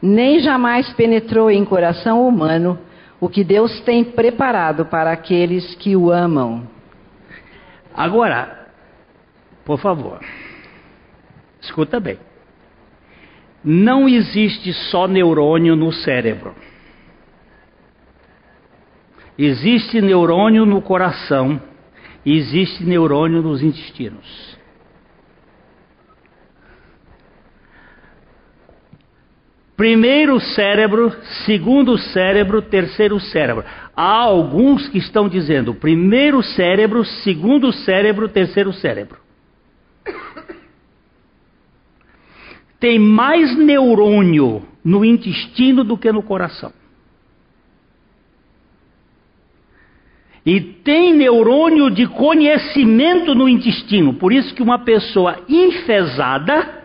nem 0.00 0.40
jamais 0.40 0.92
penetrou 0.92 1.50
em 1.50 1.64
coração 1.64 2.28
humano 2.28 2.78
o 3.20 3.28
que 3.28 3.42
Deus 3.42 3.80
tem 3.80 4.04
preparado 4.04 4.86
para 4.86 5.12
aqueles 5.12 5.74
que 5.74 5.96
o 5.96 6.10
amam. 6.10 6.68
Agora, 7.94 8.68
por 9.64 9.78
favor, 9.78 10.20
escuta 11.60 11.98
bem. 11.98 12.18
Não 13.64 14.08
existe 14.08 14.72
só 14.72 15.08
neurônio 15.08 15.74
no 15.74 15.92
cérebro. 15.92 16.54
Existe 19.36 20.00
neurônio 20.00 20.64
no 20.64 20.80
coração 20.80 21.60
existe 22.24 22.84
neurônio 22.84 23.42
nos 23.42 23.62
intestinos. 23.62 24.58
Primeiro 29.78 30.40
cérebro, 30.40 31.14
segundo 31.46 31.96
cérebro, 31.96 32.60
terceiro 32.60 33.20
cérebro. 33.20 33.64
Há 33.94 34.22
alguns 34.22 34.88
que 34.88 34.98
estão 34.98 35.28
dizendo 35.28 35.72
primeiro 35.72 36.42
cérebro, 36.42 37.04
segundo 37.04 37.72
cérebro, 37.72 38.28
terceiro 38.28 38.72
cérebro. 38.72 39.20
Tem 42.80 42.98
mais 42.98 43.56
neurônio 43.56 44.64
no 44.84 45.04
intestino 45.04 45.84
do 45.84 45.96
que 45.96 46.10
no 46.10 46.24
coração. 46.24 46.72
E 50.44 50.60
tem 50.60 51.14
neurônio 51.14 51.88
de 51.88 52.08
conhecimento 52.08 53.32
no 53.32 53.48
intestino. 53.48 54.14
Por 54.14 54.32
isso 54.32 54.52
que 54.56 54.62
uma 54.62 54.80
pessoa 54.80 55.38
enfesada 55.48 56.77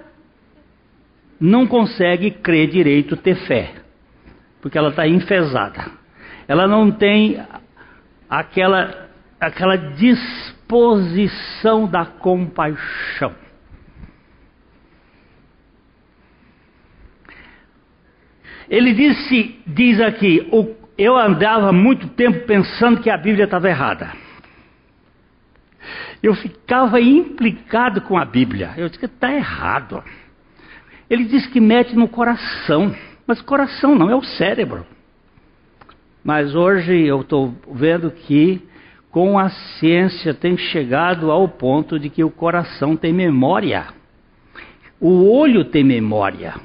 não 1.44 1.68
consegue 1.68 2.32
crer 2.32 2.70
direito, 2.70 3.18
ter 3.18 3.36
fé. 3.36 3.74
Porque 4.62 4.78
ela 4.78 4.92
está 4.92 5.06
enfesada. 5.06 5.92
Ela 6.48 6.66
não 6.66 6.90
tem 6.90 7.46
aquela, 8.30 9.10
aquela 9.42 9.76
disposição 9.76 11.86
da 11.86 12.06
compaixão. 12.06 13.36
Ele 18.70 18.94
disse, 18.94 19.60
diz 19.68 20.00
aqui, 20.00 20.50
eu 20.98 21.18
andava 21.18 21.74
muito 21.74 22.08
tempo 22.08 22.48
pensando 22.48 23.02
que 23.02 23.10
a 23.10 23.18
Bíblia 23.18 23.44
estava 23.44 23.68
errada. 23.68 24.14
Eu 26.24 26.34
ficava 26.36 27.02
implicado 27.02 28.00
com 28.00 28.18
a 28.18 28.24
Bíblia. 28.24 28.74
Eu 28.78 28.88
disse 28.88 28.98
que 28.98 29.08
está 29.08 29.34
errado. 29.34 30.02
Ele 31.14 31.26
diz 31.26 31.46
que 31.46 31.60
mete 31.60 31.96
no 31.96 32.08
coração, 32.08 32.92
mas 33.28 33.40
coração 33.40 33.94
não 33.94 34.10
é 34.10 34.16
o 34.16 34.24
cérebro. 34.24 34.84
Mas 36.24 36.56
hoje 36.56 37.06
eu 37.06 37.22
estou 37.22 37.54
vendo 37.72 38.10
que 38.10 38.60
com 39.12 39.38
a 39.38 39.48
ciência 39.50 40.34
tem 40.34 40.58
chegado 40.58 41.30
ao 41.30 41.48
ponto 41.48 42.00
de 42.00 42.10
que 42.10 42.24
o 42.24 42.32
coração 42.32 42.96
tem 42.96 43.14
memória. 43.14 43.90
O 45.00 45.32
olho 45.32 45.66
tem 45.66 45.84
memória. 45.84 46.56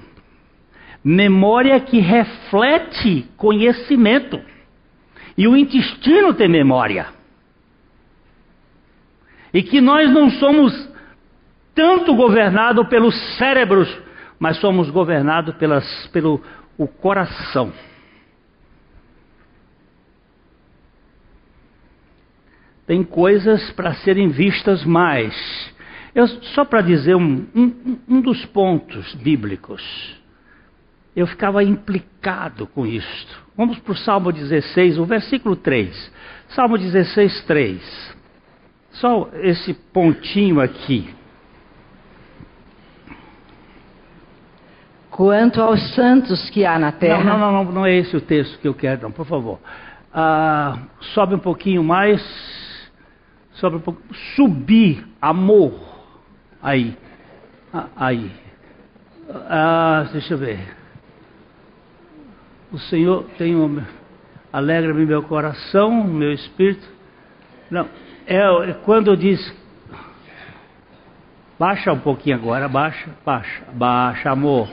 Memória 1.05 1.78
que 1.80 1.99
reflete 1.99 3.26
conhecimento. 3.36 4.40
E 5.36 5.46
o 5.46 5.59
intestino 5.59 6.32
tem 6.32 6.49
memória. 6.49 7.09
E 9.53 9.62
que 9.62 9.78
nós 9.78 10.11
não 10.11 10.30
somos 10.30 10.90
tanto 11.74 12.14
governados 12.14 12.88
pelos 12.88 13.14
cérebros, 13.36 14.07
mas 14.39 14.59
somos 14.59 14.91
governados 14.91 15.55
pelas, 15.57 16.07
pelo 16.09 16.43
o 16.76 16.86
coração. 16.86 17.72
Tem 22.86 23.03
coisas 23.03 23.70
para 23.72 23.95
serem 23.97 24.28
vistas 24.28 24.84
mais. 24.84 25.34
Eu, 26.14 26.26
só 26.26 26.64
para 26.64 26.80
dizer 26.80 27.14
um, 27.14 27.47
um, 27.55 27.99
um 28.09 28.20
dos 28.20 28.45
pontos 28.47 29.14
bíblicos 29.16 30.18
eu 31.18 31.26
ficava 31.26 31.64
implicado 31.64 32.64
com 32.68 32.86
isto. 32.86 33.43
Vamos 33.57 33.76
para 33.80 33.93
o 33.93 33.97
Salmo 33.97 34.30
16, 34.30 34.99
o 34.99 35.05
versículo 35.05 35.57
3. 35.57 36.12
Salmo 36.51 36.78
16, 36.78 37.43
3. 37.43 38.16
Só 38.93 39.28
esse 39.43 39.74
pontinho 39.74 40.61
aqui. 40.61 41.12
Quanto 45.18 45.60
aos 45.60 45.96
santos 45.96 46.48
que 46.50 46.64
há 46.64 46.78
na 46.78 46.92
terra. 46.92 47.24
Não, 47.24 47.36
não, 47.36 47.64
não, 47.64 47.72
não 47.72 47.84
é 47.84 47.92
esse 47.92 48.16
o 48.16 48.20
texto 48.20 48.56
que 48.60 48.68
eu 48.68 48.72
quero, 48.72 49.02
não, 49.02 49.10
por 49.10 49.26
favor. 49.26 49.58
Ah, 50.14 50.78
sobe 51.12 51.34
um 51.34 51.40
pouquinho 51.40 51.82
mais. 51.82 52.22
Sobe 53.54 53.78
um 53.78 53.80
pouco. 53.80 54.00
Subir, 54.36 55.04
amor. 55.20 55.74
Aí. 56.62 56.96
Ah, 57.74 57.86
aí. 57.96 58.30
Ah, 59.28 60.08
deixa 60.12 60.34
eu 60.34 60.38
ver. 60.38 60.60
O 62.70 62.78
Senhor 62.78 63.24
tem 63.36 63.56
um, 63.56 63.82
alegra-me 64.52 65.04
meu 65.04 65.24
coração, 65.24 66.04
meu 66.04 66.32
espírito. 66.32 66.86
Não, 67.68 67.88
é, 68.24 68.36
é 68.70 68.72
quando 68.84 69.16
diz 69.16 69.52
baixa 71.58 71.92
um 71.92 71.98
pouquinho 71.98 72.36
agora, 72.36 72.68
baixa, 72.68 73.10
baixa, 73.26 73.64
baixa, 73.72 74.30
amor, 74.30 74.68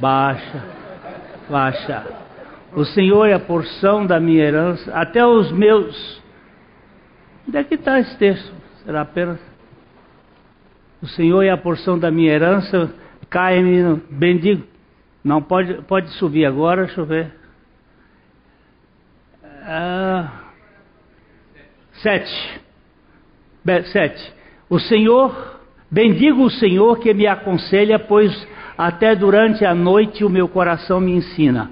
baixa, 0.00 0.64
baixa. 1.48 2.06
O 2.74 2.84
Senhor 2.84 3.26
é 3.26 3.34
a 3.34 3.40
porção 3.40 4.06
da 4.06 4.18
minha 4.18 4.42
herança, 4.42 4.92
até 4.94 5.24
os 5.26 5.52
meus. 5.52 6.22
Onde 7.46 7.58
é 7.58 7.64
que 7.64 7.74
está 7.74 8.00
esse 8.00 8.16
texto? 8.16 8.52
Será 8.84 9.02
apenas. 9.02 9.38
O 11.02 11.06
Senhor 11.06 11.42
é 11.42 11.50
a 11.50 11.56
porção 11.56 11.98
da 11.98 12.10
minha 12.10 12.32
herança, 12.32 12.94
cai-me, 13.28 13.96
bendigo. 14.10 14.64
Não, 15.22 15.42
pode, 15.42 15.82
pode 15.82 16.08
subir 16.10 16.46
agora, 16.46 16.86
deixa 16.86 17.00
eu 17.00 17.06
ver. 17.06 17.32
Ah, 19.64 20.30
sete. 21.94 22.60
Sete. 23.92 24.34
O 24.68 24.78
Senhor, 24.78 25.60
bendigo 25.90 26.42
o 26.44 26.50
Senhor 26.50 26.98
que 26.98 27.12
me 27.12 27.26
aconselha, 27.26 27.98
pois 27.98 28.32
até 28.76 29.14
durante 29.14 29.64
a 29.64 29.74
noite 29.74 30.24
o 30.24 30.30
meu 30.30 30.48
coração 30.48 31.00
me 31.00 31.12
ensina. 31.12 31.70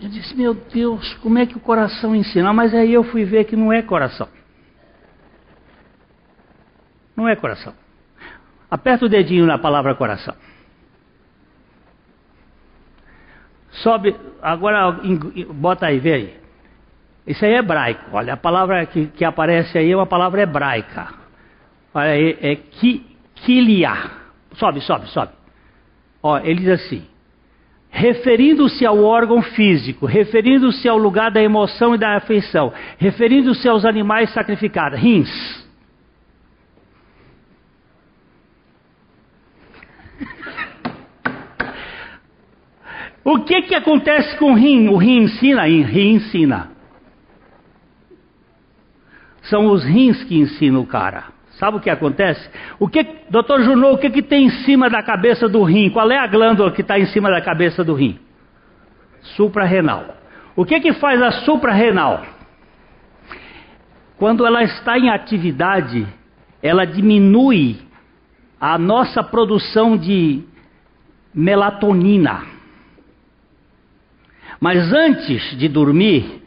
Eu 0.00 0.08
disse, 0.08 0.36
meu 0.36 0.54
Deus, 0.54 1.14
como 1.22 1.38
é 1.38 1.46
que 1.46 1.56
o 1.56 1.60
coração 1.60 2.14
ensina? 2.14 2.52
Mas 2.52 2.74
aí 2.74 2.92
eu 2.92 3.04
fui 3.04 3.24
ver 3.24 3.44
que 3.44 3.56
não 3.56 3.72
é 3.72 3.80
coração. 3.82 4.28
Não 7.16 7.28
é 7.28 7.36
coração. 7.36 7.72
Aperta 8.70 9.06
o 9.06 9.08
dedinho 9.08 9.46
na 9.46 9.56
palavra 9.56 9.94
coração. 9.94 10.34
Sobe, 13.70 14.14
agora 14.42 15.00
bota 15.54 15.86
aí, 15.86 15.98
vê 15.98 16.12
aí. 16.12 16.40
Isso 17.26 17.44
aí 17.44 17.54
é 17.54 17.58
hebraico. 17.58 18.10
Olha, 18.12 18.34
a 18.34 18.36
palavra 18.36 18.84
que, 18.86 19.06
que 19.06 19.24
aparece 19.24 19.78
aí 19.78 19.90
é 19.90 19.96
uma 19.96 20.06
palavra 20.06 20.42
hebraica. 20.42 21.14
Olha 21.94 22.10
aí, 22.10 22.38
é 22.40 22.56
ki. 22.56 23.06
Sobe, 24.54 24.80
sobe, 24.80 25.06
sobe. 25.08 25.32
Ó, 26.22 26.38
ele 26.38 26.60
diz 26.60 26.68
assim: 26.68 27.06
referindo-se 27.94 28.84
ao 28.84 29.04
órgão 29.04 29.40
físico, 29.40 30.04
referindo-se 30.04 30.88
ao 30.88 30.98
lugar 30.98 31.30
da 31.30 31.40
emoção 31.40 31.94
e 31.94 31.98
da 31.98 32.16
afeição, 32.16 32.72
referindo-se 32.98 33.68
aos 33.68 33.84
animais 33.84 34.32
sacrificados, 34.32 34.98
rins. 34.98 35.64
O 43.24 43.44
que 43.44 43.62
que 43.62 43.74
acontece 43.74 44.36
com 44.38 44.52
o 44.52 44.54
rim? 44.54 44.88
O 44.88 44.96
rim 44.96 45.22
ensina, 45.22 45.62
o 45.62 45.82
rim 45.84 46.14
ensina. 46.16 46.70
São 49.42 49.66
os 49.70 49.84
rins 49.84 50.22
que 50.24 50.36
ensinam 50.36 50.80
o 50.80 50.86
cara. 50.86 51.33
Sabe 51.58 51.76
o 51.76 51.80
que 51.80 51.88
acontece? 51.88 52.48
O 52.78 52.88
que, 52.88 53.04
doutor 53.30 53.62
Junot, 53.62 53.94
o 53.94 53.98
que, 53.98 54.10
que 54.10 54.22
tem 54.22 54.46
em 54.46 54.50
cima 54.64 54.90
da 54.90 55.02
cabeça 55.02 55.48
do 55.48 55.62
rim? 55.62 55.88
Qual 55.90 56.10
é 56.10 56.18
a 56.18 56.26
glândula 56.26 56.72
que 56.72 56.80
está 56.80 56.98
em 56.98 57.06
cima 57.06 57.30
da 57.30 57.40
cabeça 57.40 57.84
do 57.84 57.94
rim? 57.94 58.18
Suprarrenal. 59.36 60.16
O 60.56 60.64
que 60.64 60.80
que 60.80 60.92
faz 60.94 61.22
a 61.22 61.30
suprarrenal? 61.30 62.24
Quando 64.16 64.46
ela 64.46 64.62
está 64.62 64.98
em 64.98 65.10
atividade, 65.10 66.06
ela 66.62 66.84
diminui 66.84 67.78
a 68.60 68.76
nossa 68.78 69.22
produção 69.22 69.96
de 69.96 70.42
melatonina. 71.32 72.42
Mas 74.60 74.92
antes 74.92 75.56
de 75.56 75.68
dormir, 75.68 76.42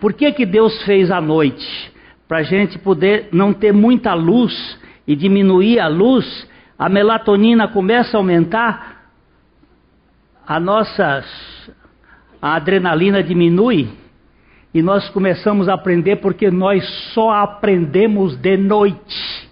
por 0.00 0.12
que, 0.12 0.32
que 0.32 0.46
Deus 0.46 0.82
fez 0.84 1.10
a 1.10 1.20
noite? 1.20 1.90
Para 2.30 2.38
a 2.38 2.42
gente 2.44 2.78
poder 2.78 3.28
não 3.32 3.52
ter 3.52 3.72
muita 3.72 4.14
luz 4.14 4.78
e 5.04 5.16
diminuir 5.16 5.80
a 5.80 5.88
luz, 5.88 6.48
a 6.78 6.88
melatonina 6.88 7.66
começa 7.66 8.16
a 8.16 8.20
aumentar, 8.20 9.10
a 10.46 10.60
nossa 10.60 11.24
a 12.40 12.54
adrenalina 12.54 13.20
diminui 13.20 13.90
e 14.72 14.80
nós 14.80 15.08
começamos 15.08 15.68
a 15.68 15.74
aprender 15.74 16.18
porque 16.18 16.52
nós 16.52 16.88
só 17.12 17.32
aprendemos 17.32 18.36
de 18.36 18.56
noite. 18.56 19.48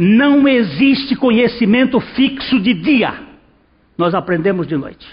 Não 0.00 0.48
existe 0.48 1.14
conhecimento 1.14 2.00
fixo 2.00 2.58
de 2.58 2.74
dia. 2.74 3.22
Nós 3.96 4.16
aprendemos 4.16 4.66
de 4.66 4.76
noite. 4.76 5.06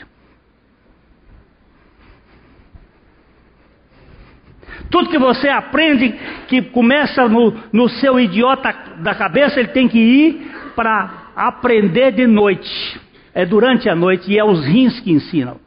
Tudo 4.90 5.10
que 5.10 5.20
você 5.20 5.50
aprende, 5.50 6.14
que 6.48 6.62
começa 6.64 7.28
no, 7.28 7.56
no 7.72 7.88
seu 7.90 8.20
idiota 8.20 8.74
da 8.98 9.14
cabeça, 9.14 9.60
ele 9.60 9.70
tem 9.70 9.88
que 9.88 10.00
ir 10.00 10.52
para 10.76 11.32
aprender 11.36 12.12
de 12.12 12.26
noite. 12.26 13.00
É 13.34 13.46
durante 13.46 13.88
a 13.88 13.96
noite 13.96 14.32
e 14.32 14.38
é 14.38 14.44
os 14.44 14.66
rins 14.66 15.00
que 15.00 15.12
ensinam. 15.12 15.60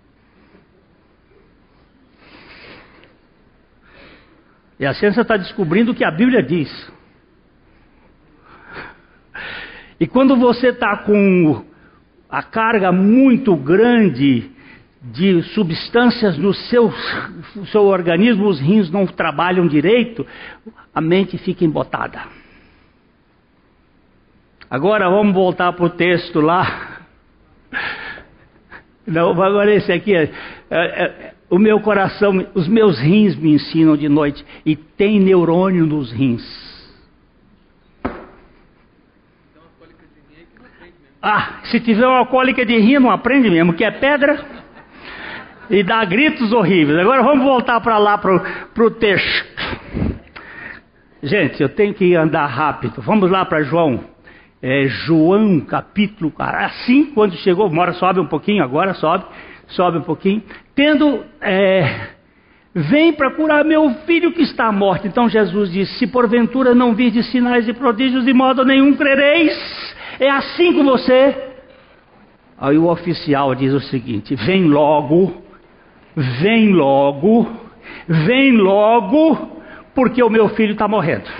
E 4.79 4.85
a 4.85 4.93
ciência 4.95 5.21
está 5.21 5.37
descobrindo 5.37 5.93
o 5.93 5.95
que 5.95 6.05
a 6.05 6.11
Bíblia 6.11 6.43
diz. 6.43 6.93
E 10.01 10.07
quando 10.09 10.37
você 10.37 10.71
está 10.71 10.97
com 10.97 11.65
a 12.29 12.43
carga 12.43 12.91
muito 12.91 13.55
grande 13.55 14.51
de 15.03 15.43
substâncias 15.55 16.39
no 16.39 16.55
seu, 16.55 16.93
seu 17.67 17.83
organismo, 17.83 18.47
os 18.47 18.61
rins 18.61 18.89
não 18.89 19.05
trabalham 19.05 19.67
direito, 19.67 20.25
a 20.95 21.01
mente 21.01 21.37
fica 21.39 21.65
embotada. 21.65 22.23
Agora 24.71 25.11
vamos 25.11 25.35
voltar 25.35 25.73
para 25.73 25.85
o 25.85 25.91
texto 25.91 26.41
lá. 26.41 27.01
Não, 29.05 29.31
agora 29.31 29.75
esse 29.75 29.91
aqui 29.91 30.15
é, 30.15 30.31
é, 30.71 31.03
é, 31.03 31.35
o 31.51 31.59
meu 31.59 31.81
coração, 31.81 32.47
os 32.55 32.69
meus 32.69 32.99
rins 33.01 33.35
me 33.35 33.55
ensinam 33.55 33.97
de 33.97 34.09
noite 34.09 34.45
e 34.65 34.77
tem 34.77 35.19
neurônio 35.19 35.85
nos 35.85 36.13
rins. 36.13 36.43
Ah, 41.21 41.61
se 41.65 41.81
tiver 41.81 42.07
uma 42.07 42.27
cólica 42.27 42.65
de 42.65 42.77
rim, 42.79 42.99
não 42.99 43.11
aprende 43.11 43.51
mesmo, 43.51 43.75
que 43.75 43.85
é 43.85 43.91
pedra 43.91 44.62
e 45.71 45.83
dá 45.83 46.05
gritos 46.05 46.53
horríveis. 46.53 46.99
Agora 46.99 47.23
vamos 47.23 47.45
voltar 47.45 47.81
para 47.81 47.99
lá, 47.99 48.19
para 48.19 48.85
o 48.85 48.91
texto. 48.91 49.63
Gente, 51.23 51.63
eu 51.63 51.69
tenho 51.69 51.95
que 51.95 52.15
andar 52.15 52.47
rápido. 52.47 53.01
Vamos 53.03 53.31
lá 53.31 53.45
para 53.45 53.63
João. 53.63 54.01
É, 54.61 54.87
João, 54.89 55.61
capítulo. 55.61 56.33
Assim, 56.39 57.07
quando 57.07 57.35
chegou, 57.37 57.69
mora, 57.71 57.93
sobe 57.93 58.21
um 58.21 58.27
pouquinho, 58.27 58.63
agora 58.63 58.95
sobe, 58.95 59.25
sobe 59.69 59.99
um 59.99 60.03
pouquinho. 60.03 60.43
Tendo. 60.75 61.25
É, 61.41 62.09
Vem 62.75 63.13
para 63.13 63.31
curar 63.31 63.67
meu 63.67 63.91
filho 64.07 64.33
que 64.33 64.41
está 64.41 64.73
morto. 64.73 65.07
Então 65.07 65.29
Jesus 65.29 65.71
disse: 65.71 65.99
Se 65.99 66.07
porventura 66.07 66.75
não 66.75 66.95
virdes 66.95 67.31
sinais 67.31 67.69
e 67.69 67.73
prodígios, 67.75 68.25
de 68.25 68.33
modo 68.33 68.65
nenhum 68.65 68.95
crereis. 68.95 69.95
É 70.19 70.31
assim 70.31 70.73
com 70.73 70.83
você. 70.83 71.37
Aí 72.59 72.79
o 72.79 72.89
oficial 72.89 73.55
diz 73.55 73.75
o 73.75 73.81
seguinte: 73.81 74.35
Vem 74.37 74.65
logo, 74.65 75.42
vem 76.17 76.73
logo, 76.73 77.51
vem 78.07 78.53
logo, 78.53 79.63
porque 79.95 80.23
o 80.23 80.31
meu 80.31 80.49
filho 80.51 80.73
está 80.73 80.87
morrendo. 80.87 81.31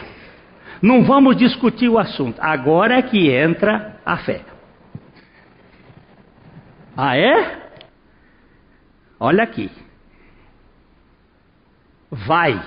Não 0.81 1.05
vamos 1.05 1.37
discutir 1.37 1.89
o 1.89 1.99
assunto. 1.99 2.41
Agora 2.41 2.95
é 2.95 3.03
que 3.03 3.31
entra 3.31 4.01
a 4.05 4.17
fé. 4.19 4.45
Ah, 6.97 7.17
é? 7.17 7.71
Olha 9.19 9.45
aqui. 9.45 9.71
Vai, 12.11 12.63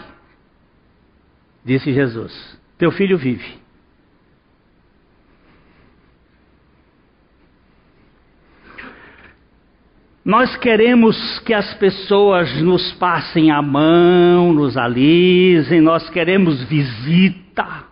disse 1.63 1.93
Jesus, 1.93 2.59
teu 2.79 2.91
filho 2.91 3.17
vive. 3.17 3.64
Nós 10.25 10.57
queremos 10.57 11.39
que 11.45 11.53
as 11.53 11.75
pessoas 11.75 12.59
nos 12.59 12.91
passem 12.93 13.51
a 13.51 13.61
mão, 13.61 14.51
nos 14.51 14.75
alisem, 14.75 15.79
nós 15.79 16.09
queremos 16.09 16.63
visita. 16.63 17.85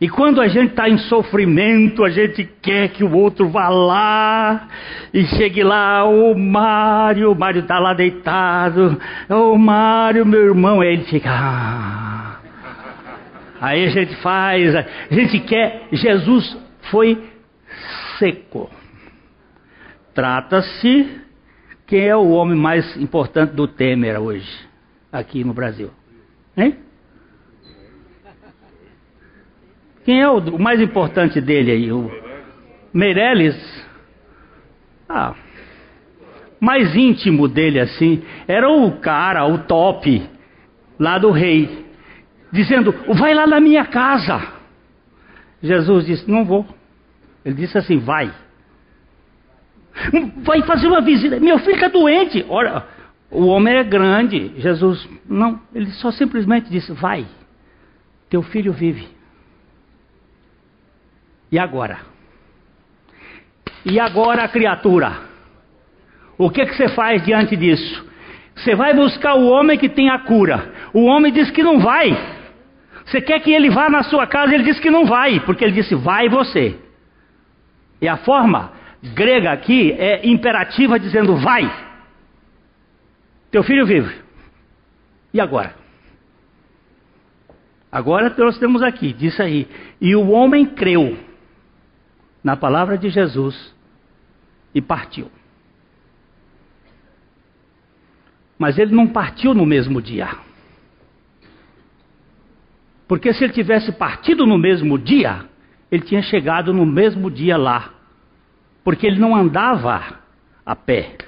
E 0.00 0.08
quando 0.08 0.40
a 0.40 0.48
gente 0.48 0.70
está 0.70 0.88
em 0.88 0.98
sofrimento, 0.98 2.04
a 2.04 2.10
gente 2.10 2.44
quer 2.60 2.88
que 2.88 3.04
o 3.04 3.12
outro 3.14 3.48
vá 3.48 3.68
lá 3.68 4.68
e 5.14 5.24
chegue 5.26 5.62
lá, 5.62 6.04
ô 6.04 6.32
oh, 6.32 6.34
Mário, 6.36 7.30
o 7.30 7.38
Mário 7.38 7.60
está 7.60 7.78
lá 7.78 7.94
deitado, 7.94 9.00
ô 9.30 9.34
oh, 9.52 9.56
Mário, 9.56 10.26
meu 10.26 10.44
irmão, 10.44 10.80
aí 10.80 10.92
ele 10.92 11.04
fica. 11.04 11.30
Ah. 11.30 12.38
Aí 13.60 13.84
a 13.84 13.90
gente 13.90 14.16
faz, 14.16 14.74
a 14.74 14.84
gente 15.08 15.38
quer. 15.38 15.86
Jesus 15.92 16.56
foi 16.90 17.16
seco. 18.18 18.77
Trata-se 20.18 21.22
quem 21.86 22.08
é 22.08 22.16
o 22.16 22.30
homem 22.30 22.58
mais 22.58 22.96
importante 22.96 23.52
do 23.52 23.68
Temer 23.68 24.20
hoje, 24.20 24.50
aqui 25.12 25.44
no 25.44 25.54
Brasil. 25.54 25.92
Hein? 26.56 26.76
Quem 30.04 30.20
é 30.20 30.28
o, 30.28 30.38
o 30.38 30.58
mais 30.58 30.80
importante 30.80 31.40
dele 31.40 31.70
aí? 31.70 31.92
O 31.92 32.10
Meirelles? 32.92 33.86
Ah, 35.08 35.36
mais 36.58 36.96
íntimo 36.96 37.46
dele 37.46 37.78
assim, 37.78 38.20
era 38.48 38.68
o 38.68 38.98
cara, 38.98 39.46
o 39.46 39.58
top, 39.58 40.28
lá 40.98 41.16
do 41.16 41.30
rei, 41.30 41.86
dizendo: 42.50 42.92
Vai 43.14 43.34
lá 43.34 43.46
na 43.46 43.60
minha 43.60 43.84
casa. 43.86 44.42
Jesus 45.62 46.06
disse: 46.06 46.28
Não 46.28 46.44
vou. 46.44 46.66
Ele 47.44 47.54
disse 47.54 47.78
assim: 47.78 48.00
Vai 48.00 48.34
vai 50.38 50.62
fazer 50.62 50.88
uma 50.88 51.00
visita. 51.00 51.40
Meu 51.40 51.58
filho 51.58 51.74
está 51.74 51.88
doente. 51.88 52.44
Olha, 52.48 52.84
o 53.30 53.46
homem 53.46 53.76
é 53.76 53.84
grande. 53.84 54.54
Jesus, 54.58 55.08
não, 55.28 55.60
ele 55.74 55.90
só 55.92 56.10
simplesmente 56.10 56.70
disse: 56.70 56.92
Vai, 56.92 57.26
teu 58.28 58.42
filho 58.42 58.72
vive. 58.72 59.08
E 61.50 61.58
agora? 61.58 61.98
E 63.84 63.98
agora, 63.98 64.46
criatura? 64.48 65.28
O 66.36 66.50
que, 66.50 66.64
que 66.66 66.76
você 66.76 66.88
faz 66.88 67.24
diante 67.24 67.56
disso? 67.56 68.06
Você 68.54 68.74
vai 68.74 68.94
buscar 68.94 69.34
o 69.34 69.48
homem 69.48 69.78
que 69.78 69.88
tem 69.88 70.10
a 70.10 70.18
cura. 70.18 70.72
O 70.92 71.04
homem 71.04 71.32
diz 71.32 71.50
que 71.50 71.62
não 71.62 71.78
vai. 71.78 72.16
Você 73.04 73.20
quer 73.20 73.40
que 73.40 73.52
ele 73.52 73.70
vá 73.70 73.88
na 73.88 74.02
sua 74.02 74.26
casa? 74.26 74.54
Ele 74.54 74.64
diz 74.64 74.78
que 74.78 74.90
não 74.90 75.06
vai, 75.06 75.40
porque 75.40 75.64
ele 75.64 75.72
disse: 75.72 75.94
Vai 75.94 76.28
você. 76.28 76.76
E 78.00 78.06
a 78.06 78.18
forma 78.18 78.77
grega 79.02 79.52
aqui 79.52 79.92
é 79.92 80.26
imperativa 80.26 80.98
dizendo 80.98 81.36
vai. 81.36 81.88
Teu 83.50 83.62
filho 83.62 83.86
vive. 83.86 84.14
E 85.32 85.40
agora? 85.40 85.74
Agora 87.90 88.34
nós 88.36 88.58
temos 88.58 88.82
aqui, 88.82 89.12
diz 89.12 89.38
aí. 89.40 89.66
E 90.00 90.14
o 90.14 90.28
homem 90.30 90.66
creu 90.66 91.18
na 92.42 92.56
palavra 92.56 92.98
de 92.98 93.08
Jesus 93.08 93.74
e 94.74 94.80
partiu. 94.80 95.30
Mas 98.58 98.78
ele 98.78 98.94
não 98.94 99.06
partiu 99.06 99.54
no 99.54 99.64
mesmo 99.64 100.02
dia. 100.02 100.28
Porque 103.06 103.32
se 103.32 103.44
ele 103.44 103.52
tivesse 103.52 103.92
partido 103.92 104.44
no 104.44 104.58
mesmo 104.58 104.98
dia, 104.98 105.46
ele 105.90 106.02
tinha 106.02 106.20
chegado 106.20 106.74
no 106.74 106.84
mesmo 106.84 107.30
dia 107.30 107.56
lá 107.56 107.97
porque 108.88 109.06
ele 109.06 109.18
não 109.18 109.36
andava 109.36 110.18
a 110.64 110.74
pé. 110.74 111.18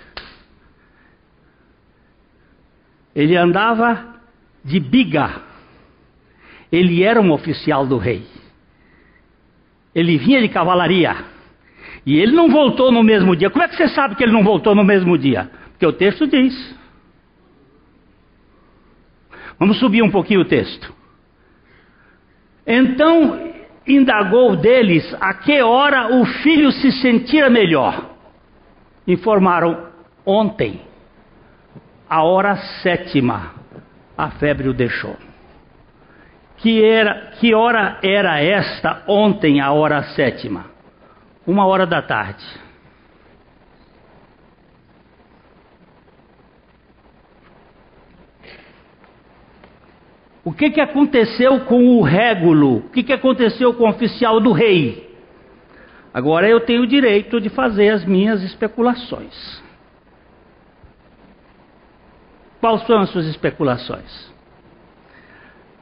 Ele 3.15 3.37
andava 3.37 4.15
de 4.65 4.81
biga. 4.81 5.43
Ele 6.73 7.03
era 7.03 7.21
um 7.21 7.31
oficial 7.31 7.87
do 7.87 7.99
rei. 7.99 8.25
Ele 9.95 10.17
vinha 10.17 10.41
de 10.41 10.49
cavalaria. 10.49 11.15
E 12.07 12.19
ele 12.19 12.33
não 12.33 12.49
voltou 12.49 12.91
no 12.91 13.03
mesmo 13.03 13.37
dia. 13.37 13.51
Como 13.51 13.63
é 13.63 13.69
que 13.69 13.77
você 13.77 13.89
sabe 13.89 14.15
que 14.15 14.23
ele 14.23 14.33
não 14.33 14.43
voltou 14.43 14.75
no 14.75 14.83
mesmo 14.83 15.19
dia? 15.19 15.51
Porque 15.73 15.85
o 15.85 15.93
texto 15.93 16.27
diz. 16.27 16.75
Vamos 19.59 19.79
subir 19.79 20.01
um 20.01 20.11
pouquinho 20.11 20.41
o 20.41 20.47
texto. 20.47 20.95
Então 22.67 23.50
indagou 23.87 24.57
deles 24.57 25.17
a 25.21 25.35
que 25.35 25.61
hora 25.63 26.15
o 26.15 26.25
filho 26.25 26.71
se 26.73 26.93
sentia 26.93 27.49
melhor. 27.49 28.11
Informaram 29.07 29.89
ontem, 30.25 30.81
a 32.09 32.23
hora 32.23 32.57
sétima, 32.83 33.53
a 34.17 34.31
febre 34.33 34.69
o 34.69 34.75
deixou. 34.75 35.17
Que, 36.59 36.85
era, 36.85 37.33
que 37.41 37.55
hora 37.55 37.99
era 38.03 38.41
esta 38.41 39.03
ontem, 39.09 39.61
a 39.61 39.73
hora 39.73 40.03
sétima? 40.15 40.67
Uma 41.47 41.67
hora 41.67 41.87
da 41.87 42.03
tarde. 42.03 42.45
O 50.45 50.53
que, 50.53 50.71
que 50.71 50.81
aconteceu 50.81 51.61
com 51.61 51.99
o 51.99 52.03
régulo? 52.03 52.79
O 52.79 52.89
que, 52.91 53.03
que 53.03 53.13
aconteceu 53.13 53.75
com 53.75 53.85
o 53.85 53.89
oficial 53.91 54.41
do 54.41 54.53
rei? 54.53 55.11
Agora 56.13 56.49
eu 56.49 56.61
tenho 56.61 56.83
o 56.83 56.87
direito 56.87 57.41
de 57.41 57.49
fazer 57.51 57.91
as 57.91 58.05
minhas 58.05 58.43
especulações. 58.43 59.63
Quais 62.61 62.87
são 62.87 63.01
as 63.01 63.11
suas 63.11 63.27
especulações? 63.27 64.31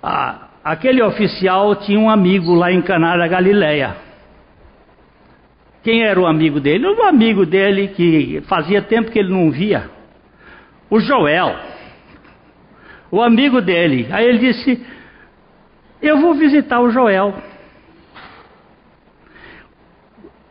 Ah, 0.03 0.49
aquele 0.63 1.03
oficial 1.03 1.75
tinha 1.77 1.99
um 1.99 2.11
amigo 2.11 2.55
lá 2.55 2.71
em 2.71 2.83
Caná 2.83 3.17
da 3.17 3.27
Galileia. 3.27 3.97
Quem 5.83 6.03
era 6.03 6.21
o 6.21 6.27
amigo 6.27 6.61
dele? 6.61 6.87
Um 6.87 7.03
amigo 7.05 7.47
dele 7.47 7.89
que 7.89 8.43
fazia 8.43 8.83
tempo 8.83 9.11
que 9.11 9.19
ele 9.19 9.31
não 9.31 9.51
via. 9.51 9.89
O 10.91 11.01
Joel 11.01 11.57
o 13.11 13.23
amigo 13.23 13.61
dele. 13.61 14.09
Aí 14.11 14.27
ele 14.27 14.39
disse: 14.39 14.87
Eu 16.01 16.19
vou 16.19 16.35
visitar 16.35 16.81
o 16.81 16.91
Joel. 16.91 17.35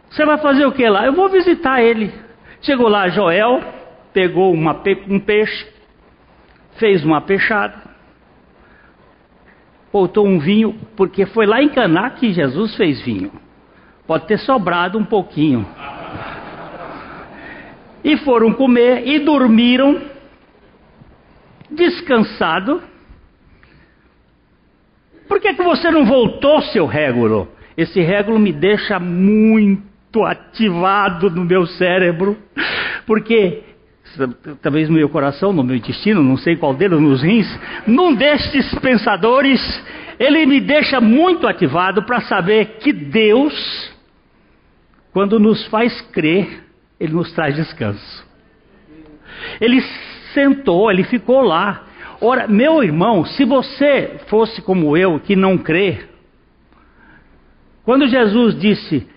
Você 0.09 0.25
vai 0.25 0.37
fazer 0.39 0.65
o 0.65 0.71
que 0.71 0.87
lá? 0.89 1.05
Eu 1.05 1.13
vou 1.13 1.29
visitar 1.29 1.81
ele. 1.81 2.11
Chegou 2.61 2.87
lá 2.87 3.07
Joel, 3.09 3.61
pegou 4.13 4.51
uma, 4.51 4.81
um 5.07 5.19
peixe, 5.19 5.67
fez 6.77 7.05
uma 7.05 7.21
peixada, 7.21 7.75
botou 9.93 10.25
um 10.25 10.39
vinho, 10.39 10.75
porque 10.95 11.27
foi 11.27 11.45
lá 11.45 11.61
em 11.61 11.69
Caná 11.69 12.09
que 12.09 12.33
Jesus 12.33 12.75
fez 12.75 12.99
vinho. 13.01 13.31
Pode 14.07 14.25
ter 14.25 14.39
sobrado 14.39 14.97
um 14.97 15.05
pouquinho. 15.05 15.67
E 18.03 18.17
foram 18.17 18.53
comer 18.53 19.07
e 19.07 19.19
dormiram 19.19 20.01
descansado. 21.69 22.81
Por 25.27 25.39
que, 25.39 25.53
que 25.53 25.63
você 25.63 25.91
não 25.91 26.05
voltou, 26.05 26.61
seu 26.61 26.85
régulo? 26.85 27.49
Esse 27.75 28.01
régulo 28.01 28.39
me 28.39 28.51
deixa 28.51 28.99
muito 28.99 30.23
ativado 30.23 31.29
no 31.29 31.43
meu 31.43 31.65
cérebro, 31.67 32.37
porque 33.05 33.63
talvez 34.61 34.89
no 34.89 34.95
meu 34.95 35.09
coração, 35.09 35.53
no 35.53 35.63
meu 35.63 35.75
intestino, 35.75 36.23
não 36.23 36.37
sei 36.37 36.55
qual 36.55 36.73
deles, 36.73 36.99
nos 36.99 37.21
rins, 37.21 37.47
num 37.85 38.15
destes 38.15 38.73
pensadores, 38.79 39.61
ele 40.19 40.45
me 40.45 40.59
deixa 40.59 40.99
muito 40.99 41.45
ativado 41.45 42.03
para 42.03 42.21
saber 42.21 42.77
que 42.79 42.91
Deus, 42.91 43.93
quando 45.11 45.39
nos 45.39 45.65
faz 45.67 46.01
crer, 46.11 46.63
ele 46.99 47.13
nos 47.13 47.31
traz 47.33 47.55
descanso. 47.55 48.25
Ele 49.61 49.81
sentou, 50.37 50.91
ele 50.91 51.03
ficou 51.03 51.41
lá. 51.41 51.83
Ora, 52.21 52.47
meu 52.47 52.83
irmão, 52.83 53.25
se 53.25 53.43
você 53.43 54.19
fosse 54.27 54.61
como 54.61 54.95
eu, 54.95 55.19
que 55.19 55.35
não 55.35 55.57
crê, 55.57 56.05
quando 57.83 58.07
Jesus 58.07 58.59
disse, 58.59 59.07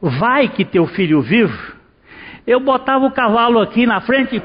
vai 0.00 0.48
que 0.48 0.64
teu 0.64 0.86
filho 0.86 1.20
vive, 1.20 1.58
eu 2.46 2.60
botava 2.60 3.04
o 3.04 3.10
cavalo 3.10 3.60
aqui 3.60 3.84
na 3.84 4.00
frente 4.00 4.40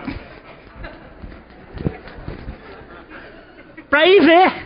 para 3.87 4.07
ir 4.07 4.21
ver. 4.21 4.65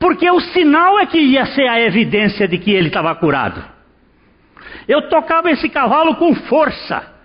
Porque 0.00 0.28
o 0.30 0.40
sinal 0.40 0.98
é 0.98 1.06
que 1.06 1.18
ia 1.18 1.46
ser 1.46 1.68
a 1.68 1.80
evidência 1.80 2.46
de 2.48 2.58
que 2.58 2.72
ele 2.72 2.88
estava 2.88 3.14
curado. 3.14 3.64
Eu 4.86 5.08
tocava 5.08 5.50
esse 5.50 5.68
cavalo 5.68 6.16
com 6.16 6.34
força. 6.34 7.18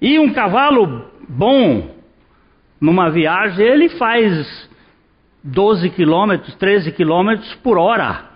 E 0.00 0.18
um 0.18 0.32
cavalo 0.32 1.17
bom, 1.28 1.94
numa 2.80 3.10
viagem, 3.10 3.64
ele 3.66 3.88
faz 3.90 4.68
12 5.42 5.90
quilômetros, 5.90 6.54
13 6.56 6.92
quilômetros 6.92 7.54
por 7.56 7.78
hora. 7.78 8.26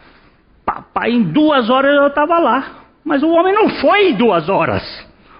Papai, 0.65 1.11
em 1.11 1.23
duas 1.23 1.69
horas 1.71 1.95
eu 1.95 2.07
estava 2.09 2.39
lá. 2.39 2.83
Mas 3.05 3.23
o 3.23 3.29
homem 3.29 3.53
não 3.53 3.69
foi 3.69 4.11
em 4.11 4.15
duas 4.15 4.49
horas. 4.49 4.83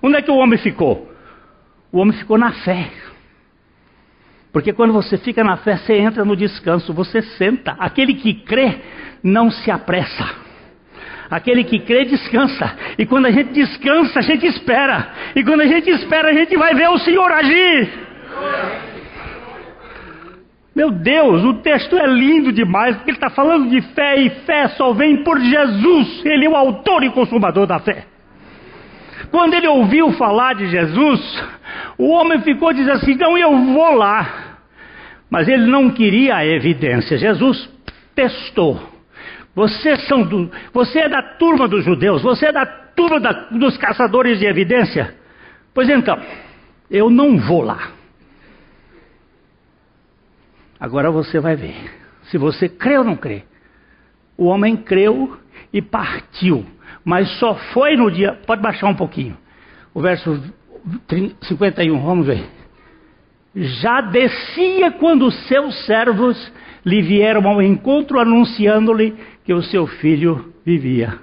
Onde 0.03 0.17
é 0.17 0.23
que 0.23 0.31
o 0.31 0.37
homem 0.37 0.59
ficou? 0.59 1.11
O 1.93 1.99
homem 1.99 2.17
ficou 2.17 2.37
na 2.37 2.53
fé. 2.53 2.91
Porque 4.53 4.73
quando 4.73 4.93
você 4.93 5.17
fica 5.17 5.45
na 5.45 5.57
fé, 5.57 5.77
você 5.77 5.95
entra 5.95 6.25
no 6.25 6.37
descanso, 6.37 6.93
você 6.93 7.23
senta. 7.23 7.77
Aquele 7.79 8.15
que 8.15 8.35
crê 8.35 8.81
não 9.23 9.51
se 9.51 9.71
apressa. 9.71 10.42
Aquele 11.31 11.65
que 11.65 11.79
crê 11.79 12.05
descansa. 12.05 12.77
E 12.99 13.07
quando 13.07 13.27
a 13.27 13.31
gente 13.31 13.53
descansa, 13.53 14.19
a 14.19 14.23
gente 14.23 14.47
espera. 14.47 15.09
E 15.35 15.43
quando 15.43 15.63
a 15.63 15.67
gente 15.67 15.89
espera, 15.91 16.31
a 16.31 16.35
gente 16.35 16.57
vai 16.57 16.75
ver 16.75 16.89
o 16.91 16.99
Senhor 16.99 17.31
agir. 17.33 17.89
Meu 20.75 20.91
Deus, 20.91 21.45
o 21.45 21.55
texto 21.55 21.99
é 21.99 22.07
lindo 22.07 22.51
demais, 22.51 22.97
porque 22.97 23.11
ele 23.11 23.17
está 23.17 23.29
falando 23.29 23.69
de 23.69 23.81
fé, 23.95 24.17
e 24.17 24.31
fé 24.31 24.69
só 24.69 24.93
vem 24.93 25.23
por 25.23 25.39
Jesus. 25.39 26.25
Ele 26.25 26.47
é 26.47 26.49
o 26.49 26.57
autor 26.57 27.03
e 27.05 27.11
consumador 27.11 27.67
da 27.67 27.79
fé. 27.79 28.07
Quando 29.31 29.55
ele 29.55 29.69
ouviu 29.69 30.13
falar 30.13 30.55
de 30.55 30.69
Jesus, 30.69 31.45
o 31.99 32.09
homem 32.09 32.41
ficou 32.43 32.73
dizendo 32.73 32.97
assim: 32.97 33.15
não, 33.15 33.37
eu 33.37 33.57
vou 33.73 33.95
lá. 33.95 34.59
Mas 35.31 35.49
ele 35.49 35.67
não 35.67 35.91
queria 35.91 36.37
a 36.37 36.47
evidência. 36.47 37.17
Jesus 37.17 37.69
testou. 38.15 38.92
Vocês 39.55 40.07
são 40.07 40.23
do, 40.23 40.51
você 40.73 41.01
é 41.01 41.09
da 41.09 41.23
turma 41.23 41.69
dos 41.69 41.85
judeus, 41.85 42.23
você 42.23 42.47
é 42.47 42.53
da 42.53 42.65
turma 42.65 43.21
da, 43.21 43.33
dos 43.51 43.77
caçadores 43.77 44.39
de 44.39 44.47
evidência. 44.47 45.15
Pois 45.75 45.89
então, 45.89 46.19
eu 46.91 47.11
não 47.11 47.39
vou 47.39 47.63
lá. 47.63 47.91
Agora 50.81 51.11
você 51.11 51.39
vai 51.39 51.55
ver 51.55 51.77
se 52.25 52.39
você 52.39 52.69
crê 52.69 52.99
ou 52.99 53.05
não 53.05 53.17
crê. 53.17 53.45
O 54.37 54.47
homem 54.47 54.77
creu 54.77 55.39
e 55.73 55.83
partiu, 55.83 56.65
mas 57.05 57.29
só 57.39 57.55
foi 57.55 57.97
no 57.97 58.11
dia. 58.11 58.33
Pode 58.47 58.63
baixar 58.63 58.89
um 58.89 58.95
pouquinho. 58.95 59.37
O 59.93 60.01
verso 60.01 60.43
51, 61.43 62.01
vamos 62.01 62.27
ver. 62.27 62.49
Já 63.55 64.01
descia 64.01 64.93
quando 64.93 65.31
seus 65.31 65.85
servos 65.85 66.53
lhe 66.85 67.03
vieram 67.03 67.47
ao 67.49 67.63
encontro 67.63 68.19
anunciando-lhe 68.19 69.17
que 69.45 69.53
o 69.53 69.63
seu 69.63 69.87
filho 69.87 70.53
vivia. 70.65 71.19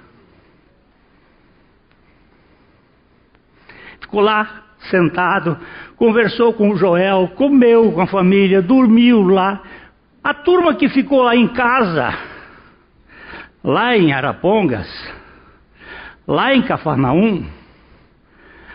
Ficou 4.00 4.20
lá 4.20 4.64
sentado, 4.90 5.58
conversou 5.96 6.52
com 6.54 6.70
o 6.70 6.76
Joel, 6.76 7.32
comeu 7.36 7.92
com 7.92 8.00
a 8.00 8.06
família, 8.06 8.62
dormiu 8.62 9.22
lá. 9.22 9.62
A 10.22 10.34
turma 10.34 10.74
que 10.74 10.88
ficou 10.88 11.22
lá 11.22 11.36
em 11.36 11.48
casa, 11.48 12.14
lá 13.62 13.96
em 13.96 14.12
Arapongas, 14.12 14.88
lá 16.26 16.54
em 16.54 16.62
Cafarnaum, 16.62 17.46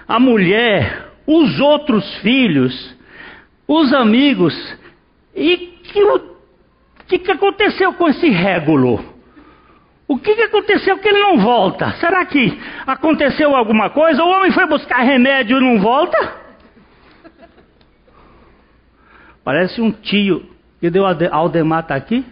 a 0.08 0.20
mulher, 0.20 1.10
os 1.26 1.60
outros 1.60 2.18
filhos, 2.18 2.96
os 3.68 3.94
amigos, 3.94 4.54
e 5.36 5.58
que 5.84 6.04
o 6.04 6.35
que, 7.08 7.20
que 7.20 7.32
aconteceu 7.32 7.94
com 7.94 8.08
esse 8.08 8.30
régulo? 8.30 9.14
O 10.08 10.18
que, 10.18 10.36
que 10.36 10.42
aconteceu 10.44 10.98
que 11.00 11.08
ele 11.08 11.20
não 11.20 11.40
volta? 11.40 11.92
Será 11.94 12.26
que 12.26 12.60
aconteceu 12.86 13.56
alguma 13.56 13.90
coisa? 13.90 14.24
O 14.24 14.30
homem 14.30 14.52
foi 14.52 14.68
buscar 14.68 15.00
remédio 15.00 15.58
e 15.58 15.62
não 15.62 15.82
volta? 15.82 16.46
Parece 19.44 19.82
um 19.82 19.92
tio 19.92 20.46
que 20.80 20.90
deu 20.90 21.06
Aldemar 21.06 21.82
está 21.82 21.96
aqui. 21.96 22.26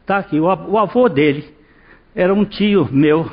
Está 0.00 0.18
aqui, 0.18 0.38
o, 0.38 0.44
o 0.44 0.78
avô 0.78 1.08
dele. 1.08 1.54
Era 2.14 2.32
um 2.34 2.44
tio 2.44 2.88
meu. 2.90 3.30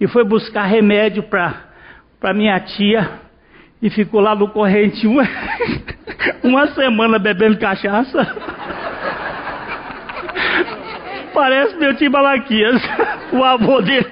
E 0.00 0.06
foi 0.06 0.24
buscar 0.24 0.64
remédio 0.64 1.22
para 1.22 2.34
minha 2.34 2.58
tia. 2.60 3.20
E 3.80 3.90
ficou 3.90 4.20
lá 4.20 4.34
no 4.34 4.48
corrente 4.48 5.06
uma, 5.06 5.24
uma 6.42 6.66
semana 6.68 7.18
bebendo 7.18 7.58
cachaça. 7.58 8.26
Parece 11.34 11.76
meu 11.76 11.94
tio 11.94 12.10
Malaquias, 12.10 12.82
o 13.32 13.44
avô 13.44 13.82
dele. 13.82 14.06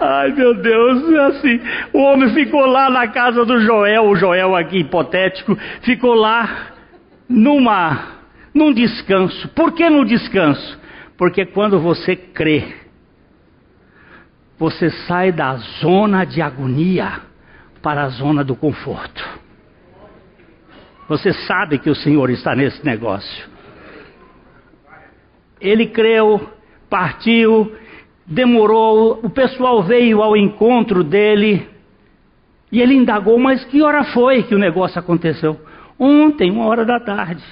Ai 0.00 0.32
meu 0.32 0.54
Deus, 0.54 1.14
assim, 1.14 1.60
o 1.92 1.98
homem 1.98 2.32
ficou 2.32 2.64
lá 2.66 2.88
na 2.88 3.08
casa 3.08 3.44
do 3.44 3.60
Joel, 3.60 4.04
o 4.04 4.16
Joel 4.16 4.56
aqui 4.56 4.78
hipotético, 4.78 5.56
ficou 5.82 6.14
lá 6.14 6.68
numa, 7.28 8.16
num 8.54 8.72
descanso. 8.72 9.48
Por 9.50 9.72
que 9.72 9.88
no 9.90 10.04
descanso? 10.04 10.78
Porque 11.18 11.44
quando 11.44 11.78
você 11.78 12.16
crê, 12.16 12.64
você 14.60 14.90
sai 14.90 15.32
da 15.32 15.56
zona 15.80 16.26
de 16.26 16.42
agonia 16.42 17.22
para 17.80 18.02
a 18.02 18.08
zona 18.10 18.44
do 18.44 18.54
conforto. 18.54 19.26
Você 21.08 21.32
sabe 21.32 21.78
que 21.78 21.88
o 21.88 21.94
Senhor 21.94 22.28
está 22.28 22.54
nesse 22.54 22.84
negócio. 22.84 23.48
Ele 25.58 25.86
creu, 25.86 26.52
partiu, 26.90 27.74
demorou, 28.26 29.20
o 29.22 29.30
pessoal 29.30 29.82
veio 29.82 30.22
ao 30.22 30.36
encontro 30.36 31.02
dele 31.02 31.66
e 32.70 32.82
ele 32.82 32.94
indagou: 32.94 33.38
Mas 33.38 33.64
que 33.64 33.80
hora 33.80 34.04
foi 34.12 34.42
que 34.42 34.54
o 34.54 34.58
negócio 34.58 34.98
aconteceu? 34.98 35.58
Ontem, 35.98 36.50
uma 36.50 36.66
hora 36.66 36.84
da 36.84 37.00
tarde. 37.00 37.42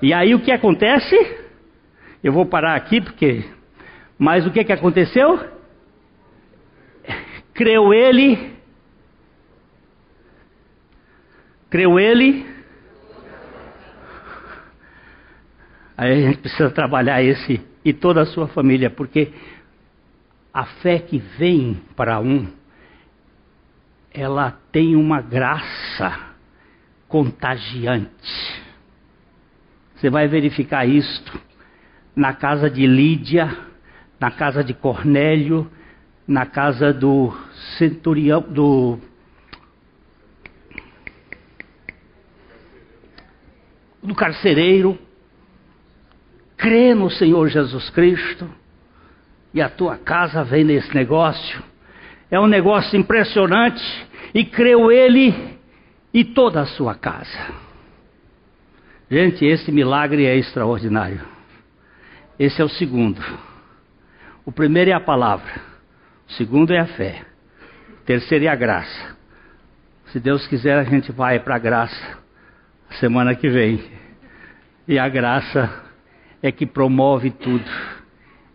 E 0.00 0.14
aí 0.14 0.34
o 0.34 0.40
que 0.40 0.50
acontece? 0.50 1.14
Eu 2.24 2.32
vou 2.32 2.46
parar 2.46 2.74
aqui 2.74 3.02
porque. 3.02 3.44
Mas 4.18 4.46
o 4.46 4.50
que, 4.50 4.64
que 4.64 4.72
aconteceu? 4.72 5.57
Creu 7.58 7.92
ele 7.92 8.56
Creu 11.68 11.98
ele? 11.98 12.46
Aí 15.96 16.12
a 16.12 16.28
gente 16.28 16.38
precisa 16.38 16.70
trabalhar 16.70 17.20
esse 17.20 17.60
e 17.84 17.92
toda 17.92 18.22
a 18.22 18.26
sua 18.26 18.46
família, 18.46 18.88
porque 18.88 19.32
a 20.54 20.64
fé 20.64 21.00
que 21.00 21.18
vem 21.18 21.82
para 21.96 22.20
um, 22.20 22.46
ela 24.12 24.52
tem 24.70 24.94
uma 24.94 25.20
graça 25.20 26.34
contagiante. 27.08 28.62
Você 29.96 30.08
vai 30.08 30.28
verificar 30.28 30.86
isto 30.86 31.40
na 32.14 32.32
casa 32.32 32.70
de 32.70 32.86
Lídia, 32.86 33.54
na 34.20 34.30
casa 34.30 34.62
de 34.62 34.72
Cornélio, 34.72 35.68
na 36.28 36.44
casa 36.44 36.92
do 36.92 37.34
centurião, 37.78 38.42
do 38.42 38.98
do 44.02 44.14
carcereiro, 44.14 44.98
crê 46.56 46.94
no 46.94 47.10
Senhor 47.10 47.48
Jesus 47.48 47.88
Cristo 47.90 48.48
e 49.54 49.60
a 49.60 49.70
tua 49.70 49.96
casa 49.96 50.44
vem 50.44 50.64
nesse 50.64 50.94
negócio. 50.94 51.62
É 52.30 52.38
um 52.38 52.46
negócio 52.46 52.98
impressionante 52.98 53.82
e 54.34 54.44
creu 54.44 54.92
ele 54.92 55.58
e 56.12 56.24
toda 56.24 56.60
a 56.60 56.66
sua 56.66 56.94
casa. 56.94 57.54
Gente, 59.10 59.44
esse 59.46 59.72
milagre 59.72 60.26
é 60.26 60.36
extraordinário. 60.36 61.22
Esse 62.38 62.60
é 62.60 62.64
o 62.64 62.68
segundo. 62.68 63.22
O 64.44 64.52
primeiro 64.52 64.90
é 64.90 64.94
a 64.94 65.00
palavra, 65.00 65.67
segundo 66.28 66.72
é 66.72 66.78
a 66.78 66.86
fé, 66.86 67.22
terceiro 68.04 68.44
é 68.44 68.48
a 68.48 68.54
graça. 68.54 69.16
Se 70.12 70.18
Deus 70.18 70.46
quiser, 70.46 70.78
a 70.78 70.84
gente 70.84 71.12
vai 71.12 71.38
para 71.38 71.56
a 71.56 71.58
graça 71.58 72.18
semana 72.98 73.34
que 73.34 73.48
vem. 73.48 73.82
E 74.86 74.98
a 74.98 75.08
graça 75.08 75.70
é 76.42 76.50
que 76.50 76.64
promove 76.64 77.30
tudo, 77.30 77.70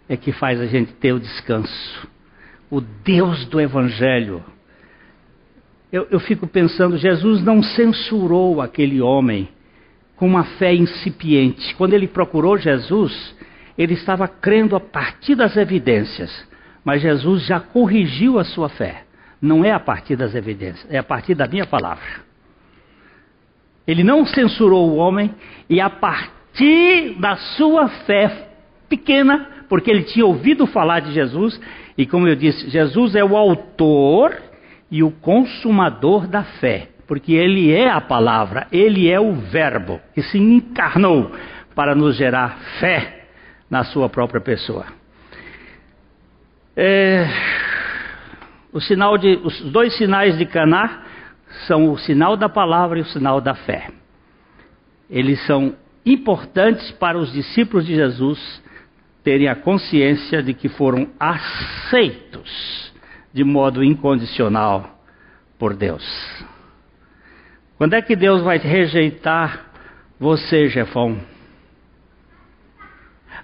é 0.10 0.18
que 0.18 0.32
faz 0.32 0.60
a 0.60 0.66
gente 0.66 0.94
ter 0.94 1.14
o 1.14 1.20
descanso. 1.20 2.08
O 2.72 2.82
Deus 2.82 3.46
do 3.46 3.62
Evangelho. 3.62 4.44
Eu, 5.92 6.08
eu 6.10 6.20
fico 6.20 6.48
pensando, 6.48 6.98
Jesus 6.98 7.44
não 7.44 7.62
censurou 7.62 8.62
aquele 8.62 9.00
homem 9.00 9.48
com 10.16 10.26
uma 10.26 10.44
fé 10.44 10.74
incipiente. 10.74 11.76
Quando 11.76 11.94
ele 11.94 12.08
procurou 12.08 12.58
Jesus, 12.58 13.36
ele 13.78 13.94
estava 13.94 14.28
crendo 14.28 14.76
a 14.76 14.80
partir 14.80 15.36
das 15.36 15.56
evidências, 15.56 16.32
mas 16.84 17.02
Jesus 17.02 17.46
já 17.46 17.60
corrigiu 17.60 18.40
a 18.40 18.44
sua 18.44 18.70
fé. 18.70 19.04
Não 19.42 19.64
é 19.64 19.72
a 19.72 19.80
partir 19.80 20.16
das 20.16 20.36
evidências, 20.36 20.86
é 20.90 20.98
a 20.98 21.04
partir 21.04 21.36
da 21.36 21.48
minha 21.48 21.66
palavra. 21.66 22.04
Ele 23.86 24.04
não 24.04 24.26
censurou 24.26 24.90
o 24.90 24.96
homem 24.96 25.34
e 25.70 25.82
a 25.82 25.90
partir 25.90 27.16
da 27.20 27.36
sua 27.36 27.90
fé 28.06 28.50
pequena, 28.88 29.66
porque 29.68 29.92
ele 29.92 30.04
tinha 30.04 30.26
ouvido 30.26 30.66
falar 30.68 31.02
de 31.02 31.12
Jesus, 31.12 31.60
e 31.98 32.06
como 32.06 32.28
eu 32.28 32.36
disse, 32.36 32.70
Jesus 32.70 33.16
é 33.16 33.24
o 33.24 33.36
autor 33.36 34.34
e 34.90 35.04
o 35.04 35.12
consumador 35.12 36.28
da 36.28 36.44
fé, 36.44 36.90
porque 37.08 37.34
ele 37.34 37.72
é 37.72 37.90
a 37.90 38.00
palavra, 38.00 38.68
ele 38.72 39.10
é 39.10 39.20
o 39.20 39.34
verbo 39.34 40.00
que 40.14 40.22
se 40.22 40.38
encarnou 40.38 41.32
para 41.76 41.96
nos 41.96 42.16
gerar 42.16 42.58
fé 42.80 43.26
na 43.70 43.84
sua 43.84 44.08
própria 44.08 44.40
pessoa. 44.40 45.03
É, 46.76 47.28
o 48.72 48.80
sinal 48.82 49.18
de, 49.18 49.40
os 49.44 49.62
dois 49.72 49.96
sinais 49.98 50.38
de 50.38 50.46
Caná 50.46 51.04
são 51.68 51.92
o 51.92 51.98
sinal 51.98 52.36
da 52.36 52.50
palavra 52.50 52.98
e 53.00 53.02
o 53.02 53.06
sinal 53.06 53.40
da 53.40 53.54
fé. 53.54 53.90
Eles 55.10 55.46
são 55.46 55.76
importantes 56.06 56.92
para 56.92 57.18
os 57.18 57.32
discípulos 57.32 57.86
de 57.86 57.96
Jesus 57.96 58.62
terem 59.24 59.48
a 59.48 59.56
consciência 59.56 60.42
de 60.42 60.54
que 60.54 60.68
foram 60.68 61.08
aceitos 61.20 62.92
de 63.32 63.44
modo 63.44 63.84
incondicional 63.84 65.00
por 65.58 65.74
Deus. 65.76 66.04
Quando 67.78 67.94
é 67.94 68.02
que 68.02 68.16
Deus 68.16 68.42
vai 68.42 68.58
rejeitar 68.58 69.66
você, 70.20 70.68
Jefão? 70.68 71.20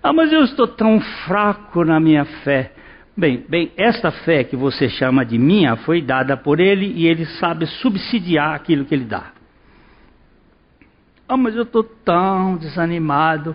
Ah, 0.01 0.13
mas 0.13 0.31
eu 0.31 0.43
estou 0.43 0.67
tão 0.67 0.99
fraco 0.99 1.83
na 1.83 1.99
minha 1.99 2.25
fé. 2.25 2.73
Bem, 3.19 3.43
bem, 3.49 3.69
esta 3.75 4.11
fé 4.11 4.45
que 4.45 4.55
você 4.55 4.87
chama 4.87 5.25
de 5.25 5.37
minha 5.37 5.75
foi 5.75 6.01
dada 6.01 6.37
por 6.37 6.57
ele 6.57 6.85
e 6.95 7.05
ele 7.05 7.25
sabe 7.25 7.65
subsidiar 7.65 8.55
aquilo 8.55 8.85
que 8.85 8.95
ele 8.95 9.03
dá. 9.03 9.33
Ah, 11.27 11.35
mas 11.35 11.53
eu 11.53 11.63
estou 11.63 11.83
tão 11.83 12.55
desanimado. 12.55 13.53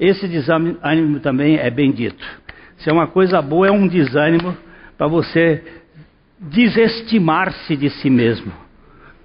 Esse 0.00 0.26
desânimo 0.26 1.20
também 1.20 1.58
é 1.58 1.68
bendito. 1.70 2.24
Se 2.78 2.88
é 2.88 2.92
uma 2.94 3.06
coisa 3.06 3.42
boa, 3.42 3.68
é 3.68 3.70
um 3.70 3.86
desânimo 3.86 4.56
para 4.96 5.06
você 5.06 5.62
desestimar-se 6.40 7.76
de 7.76 7.90
si 7.90 8.08
mesmo. 8.08 8.54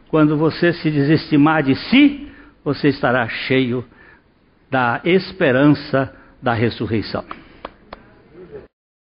Quando 0.09 0.35
você 0.35 0.73
se 0.73 0.91
desestimar 0.91 1.63
de 1.63 1.75
si, 1.75 2.27
você 2.65 2.89
estará 2.89 3.29
cheio 3.29 3.85
da 4.69 4.99
esperança 5.05 6.13
da 6.41 6.53
ressurreição. 6.53 7.23